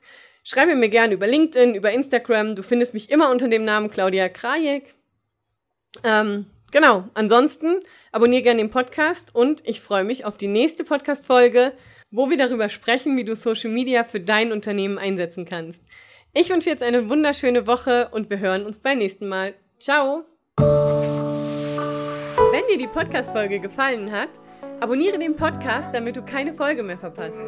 schreibe 0.43 0.75
mir 0.75 0.89
gerne 0.89 1.13
über 1.13 1.27
LinkedIn, 1.27 1.75
über 1.75 1.93
Instagram. 1.93 2.57
Du 2.57 2.63
findest 2.63 2.95
mich 2.95 3.11
immer 3.11 3.29
unter 3.29 3.49
dem 3.49 3.67
Namen 3.67 3.91
Claudia 3.91 4.31
Krajek. 4.31 4.95
Ähm, 6.03 6.47
genau. 6.73 7.05
Ansonsten 7.15 7.77
Abonniere 8.15 8.43
gerne 8.43 8.61
den 8.61 8.69
Podcast 8.69 9.35
und 9.35 9.67
ich 9.67 9.81
freue 9.81 10.05
mich 10.05 10.27
auf 10.27 10.37
die 10.37 10.47
nächste 10.47 10.85
Podcast-Folge, 10.85 11.73
wo 12.11 12.29
wir 12.29 12.37
darüber 12.37 12.69
sprechen, 12.69 13.17
wie 13.17 13.25
du 13.25 13.35
Social 13.35 13.71
Media 13.71 14.05
für 14.05 14.21
dein 14.21 14.53
Unternehmen 14.53 14.99
einsetzen 14.99 15.47
kannst. 15.47 15.83
Ich 16.35 16.51
wünsche 16.51 16.69
jetzt 16.69 16.83
eine 16.83 17.09
wunderschöne 17.09 17.67
Woche 17.67 18.11
und 18.13 18.29
wir 18.29 18.39
hören 18.39 18.67
uns 18.67 18.81
beim 18.81 18.99
nächsten 18.99 19.29
Mal. 19.29 19.55
Ciao! 19.81 20.25
Wenn 22.51 22.67
dir 22.71 22.77
die 22.77 22.87
Podcast-Folge 22.87 23.61
gefallen 23.61 24.13
hat, 24.13 24.29
abonniere 24.81 25.19
den 25.19 25.35
Podcast, 25.35 25.95
damit 25.95 26.17
du 26.17 26.23
keine 26.23 26.53
Folge 26.53 26.83
mehr 26.83 26.99
verpasst. 26.99 27.47